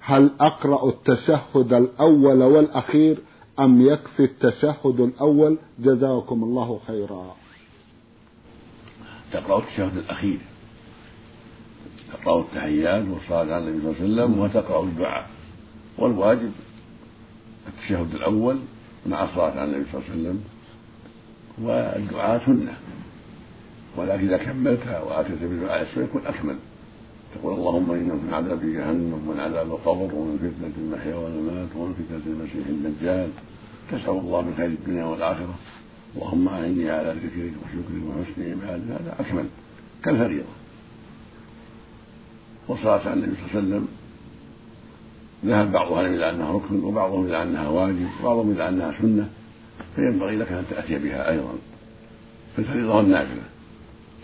هل 0.00 0.30
أقرأ 0.40 0.88
التشهد 0.88 1.72
الأول 1.72 2.42
والأخير 2.42 3.18
أم 3.60 3.80
يكفي 3.80 4.24
التشهد 4.24 5.00
الأول؟ 5.00 5.58
جزاكم 5.78 6.44
الله 6.44 6.80
خيرا. 6.86 7.36
تقرأ 9.32 9.58
التشهد 9.58 9.96
الأخير. 9.96 10.38
تقرأ 12.12 12.40
التحيات 12.40 13.04
والصلاة 13.08 13.54
على 13.54 13.58
النبي 13.58 13.80
صلى 13.80 14.06
الله 14.06 14.22
عليه 14.22 14.32
وسلم 14.32 14.38
وتقرأ 14.38 14.82
الدعاء. 14.82 15.30
والواجب 15.98 16.52
التشهد 17.68 18.14
الأول 18.14 18.58
مع 19.06 19.24
الصلاة 19.24 19.50
على 19.50 19.64
النبي 19.64 19.84
صلى 19.92 20.00
الله 20.00 20.10
عليه 20.10 20.20
وسلم 20.20 20.44
والدعاء 21.58 22.46
سنة. 22.46 22.76
ولكن 23.96 24.26
إذا 24.26 24.36
كملتها 24.36 25.02
وآتيت 25.02 25.42
بدعاء 25.42 25.82
السنة 25.82 26.04
يكون 26.04 26.26
أكمل. 26.26 26.56
تقول 27.34 27.54
اللهم 27.54 27.90
إنا 27.90 28.14
من 28.14 28.34
عذاب 28.34 28.60
جهنم 28.60 29.28
ومن 29.28 29.40
عذاب 29.40 29.66
القبر 29.66 30.14
ومن 30.14 30.36
فتنة 30.38 30.72
المحيا 30.84 31.16
والممات 31.16 31.68
ومن 31.76 31.94
فتنة 31.94 32.32
المسيح 32.32 32.66
الدجال. 32.66 33.30
تسأل 33.90 34.10
الله 34.10 34.40
من 34.40 34.54
خير 34.56 34.66
الدنيا 34.66 35.04
والآخرة. 35.04 35.54
اللهم 36.16 36.48
أعني 36.48 36.90
على 36.90 37.10
ذكرك 37.10 37.52
وشكرك 37.62 38.02
وحسن 38.08 38.50
عبادك 38.50 38.90
هذا 38.90 39.16
أكمل. 39.20 39.44
كالفريضة. 40.04 40.52
والصلاة 42.68 43.00
على 43.00 43.12
النبي 43.12 43.32
صلى 43.34 43.46
الله 43.46 43.50
عليه 43.50 43.68
وسلم 43.68 43.88
ذهب 45.44 45.72
بعضها 45.72 46.06
إلى 46.06 46.30
أنها 46.30 46.52
ركن 46.52 46.84
وبعضهم 46.84 47.26
إلى 47.26 47.42
أنها 47.42 47.68
واجب 47.68 48.08
وبعضهم 48.20 48.50
إلى 48.50 48.68
أنها 48.68 48.94
سنة. 49.02 49.28
فينبغي 49.94 50.36
لك 50.36 50.52
أن 50.52 50.64
تأتي 50.70 50.98
بها 50.98 51.30
أيضا. 51.30 51.52
في 52.56 52.58
الفريضة 52.58 52.96
والنافلة 52.96 53.42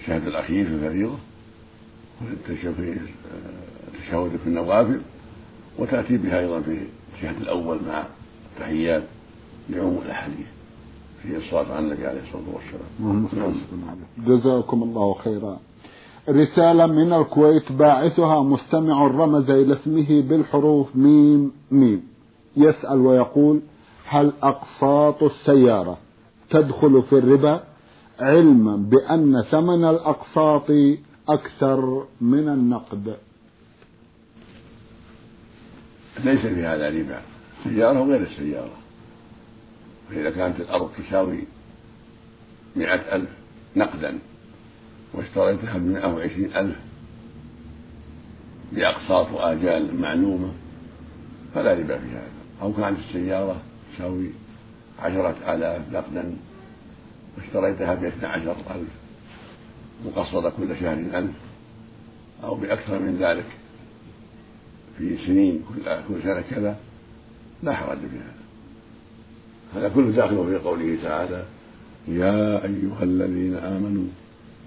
الشهد 0.00 0.26
الأخير 0.26 0.66
في 0.66 0.72
الفريضة 0.74 1.18
في 2.18 2.32
التشهد 2.32 4.30
في 4.42 4.46
النوافل 4.46 5.00
وتأتي 5.78 6.16
بها 6.16 6.40
أيضا 6.40 6.60
في 6.60 6.78
الشهد 7.16 7.40
الأول 7.40 7.78
مع 7.88 8.04
التحيات 8.52 9.02
لعموم 9.70 9.98
الأحاديث 10.04 10.46
في 11.22 11.36
الصلاة 11.36 11.72
على 11.74 11.86
النبي 11.86 12.06
عليه 12.06 12.20
الصلاة 12.20 12.54
والسلام. 12.54 13.96
جزاكم 14.26 14.82
الله 14.82 15.14
خيرا. 15.14 15.58
رسالة 16.28 16.86
من 16.86 17.12
الكويت 17.12 17.72
باعثها 17.72 18.42
مستمع 18.42 19.06
رمز 19.06 19.50
إلى 19.50 19.74
اسمه 19.74 20.20
بالحروف 20.22 20.96
ميم 20.96 21.52
ميم. 21.70 22.02
يسأل 22.56 23.00
ويقول 23.00 23.60
هل 24.06 24.32
أقساط 24.42 25.22
السيارة 25.22 25.98
تدخل 26.50 27.02
في 27.02 27.18
الربا؟ 27.18 27.60
علما 28.20 28.76
بأن 28.76 29.42
ثمن 29.42 29.84
الأقساط 29.84 30.70
أكثر 31.28 32.06
من 32.20 32.48
النقد. 32.48 33.16
ليس 36.24 36.40
في 36.40 36.66
هذا 36.66 36.88
ربا. 36.88 37.22
السيارة 37.66 38.00
وغير 38.00 38.22
السيارة. 38.22 38.76
فإذا 40.10 40.30
كانت 40.30 40.60
الأرض 40.60 40.90
تساوي 40.98 41.44
مئة 42.76 43.16
ألف 43.16 43.30
نقدا 43.76 44.18
واشتريتها 45.14 45.78
بمئة 45.78 46.06
وعشرين 46.06 46.56
ألف 46.56 46.76
بأقساط 48.72 49.32
وآجال 49.32 50.00
معلومة 50.00 50.52
فلا 51.54 51.72
ربا 51.72 51.98
في 51.98 52.06
هذا. 52.06 52.30
أو 52.62 52.72
كانت 52.72 52.98
السيارة 52.98 53.62
تساوي 53.94 54.30
عشرة 54.98 55.54
آلاف 55.54 55.92
نقدا 55.92 56.36
واشتريتها 57.36 57.94
بإثنى 57.94 58.26
عشر 58.26 58.56
ألف. 58.70 59.03
مقصرة 60.06 60.52
كل 60.56 60.76
شهر 60.80 60.92
ألف 60.92 61.36
أو 62.44 62.54
بأكثر 62.54 62.98
من 62.98 63.16
ذلك 63.20 63.46
في 64.98 65.16
سنين 65.26 65.62
كل 65.68 65.84
كل 66.08 66.22
سنة 66.22 66.40
كذا 66.50 66.76
لا 67.62 67.72
حرج 67.72 67.98
في 67.98 68.16
هذا. 68.16 68.44
هذا 69.74 69.94
كله 69.94 70.10
داخل 70.10 70.46
في 70.46 70.56
قوله 70.56 70.98
تعالى 71.02 71.44
يا 72.08 72.64
أيها 72.64 73.02
الذين 73.02 73.54
آمنوا 73.54 74.04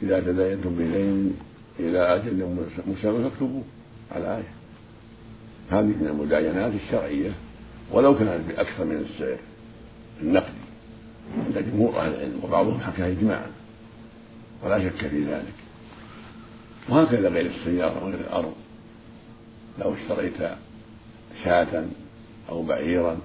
إذا 0.03 0.19
تداينتم 0.19 0.75
بدين 0.75 1.33
إلى 1.79 2.15
أجل 2.15 2.57
مسمى 2.87 3.23
فاكتبوه 3.23 3.63
على 4.11 4.37
آية. 4.37 4.51
هذه 5.71 5.85
من 5.85 6.07
المداينات 6.07 6.73
الشرعية 6.73 7.31
ولو 7.91 8.17
كانت 8.17 8.41
بأكثر 8.47 8.85
من 8.85 9.05
السعر 9.09 9.37
النقدي 10.21 10.67
عند 11.45 11.65
جمهور 11.71 11.99
أهل 11.99 12.13
العلم 12.13 12.39
وبعضهم 12.43 12.79
حكى 12.79 13.11
إجماعا. 13.11 13.47
ولا 14.63 14.79
شك 14.79 15.07
في 15.07 15.23
ذلك. 15.23 15.53
وهكذا 16.89 17.29
غير 17.29 17.45
السيارة 17.45 18.03
وغير 18.03 18.19
الأرض. 18.19 18.53
لو 19.79 19.93
اشتريت 19.93 20.37
شاة 21.43 21.85
أو 22.49 22.63
بعيرا 22.63 23.17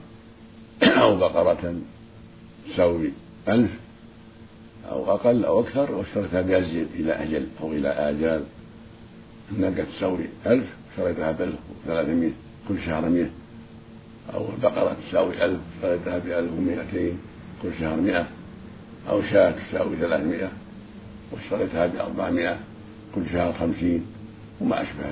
أو 0.82 1.16
بقرة 1.16 1.74
تساوي 2.68 3.10
ألف 3.48 3.70
أو 4.90 5.14
أقل 5.14 5.44
أو 5.44 5.60
أكثر 5.60 5.92
واشتريتها 5.92 6.42
بأزيد 6.42 6.88
إلى 6.94 7.12
أجل 7.12 7.46
أو 7.60 7.72
إلى 7.72 7.88
آجال. 7.88 8.44
الناقة 9.52 9.84
تساوي 9.96 10.24
ألف 10.46 10.66
اشتريتها 10.90 11.32
بألف 11.32 11.58
وثلاثمائة 11.84 12.32
كل 12.68 12.82
شهر 12.86 13.08
مئة. 13.08 13.30
أو 14.34 14.48
البقرة 14.48 14.96
تساوي 15.08 15.44
ألف 15.44 15.60
اشتريتها 15.76 16.18
بألف 16.18 16.52
ومئتين 16.52 17.18
كل 17.62 17.70
شهر 17.80 18.00
مئة. 18.00 18.26
أو 19.08 19.22
شاة 19.22 19.50
تساوي 19.50 19.96
ثلاثمائة 19.96 20.50
واشتريتها 21.32 21.86
بأربعمائة 21.86 22.56
كل 23.14 23.26
شهر 23.32 23.52
خمسين 23.52 24.06
وما 24.60 24.82
أشبه 24.82 25.04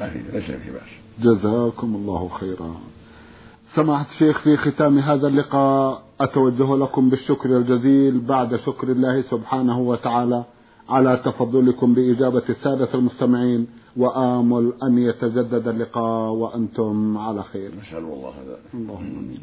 ذلك 0.00 0.22
ليس 0.32 0.44
في 0.44 0.70
بأس. 0.70 0.92
جزاكم 1.20 1.94
الله 1.94 2.28
خيرا. 2.28 2.74
سماحة 3.74 4.06
الشيخ 4.12 4.38
في 4.38 4.56
ختام 4.56 4.98
هذا 4.98 5.28
اللقاء 5.28 6.02
أتوجه 6.20 6.76
لكم 6.76 7.10
بالشكر 7.10 7.56
الجزيل 7.56 8.20
بعد 8.20 8.56
شكر 8.56 8.92
الله 8.92 9.22
سبحانه 9.22 9.80
وتعالى 9.80 10.44
على 10.88 11.16
تفضلكم 11.24 11.94
بإجابة 11.94 12.42
السادة 12.48 12.88
المستمعين 12.94 13.66
وآمل 13.96 14.72
أن 14.82 14.98
يتجدد 14.98 15.68
اللقاء 15.68 16.30
وأنتم 16.32 17.18
على 17.18 17.42
خير. 17.42 17.70
نسأل 17.82 17.98
الله 17.98 18.34
ذلك 18.48 18.74
اللهم 18.74 19.18
آمين. 19.18 19.42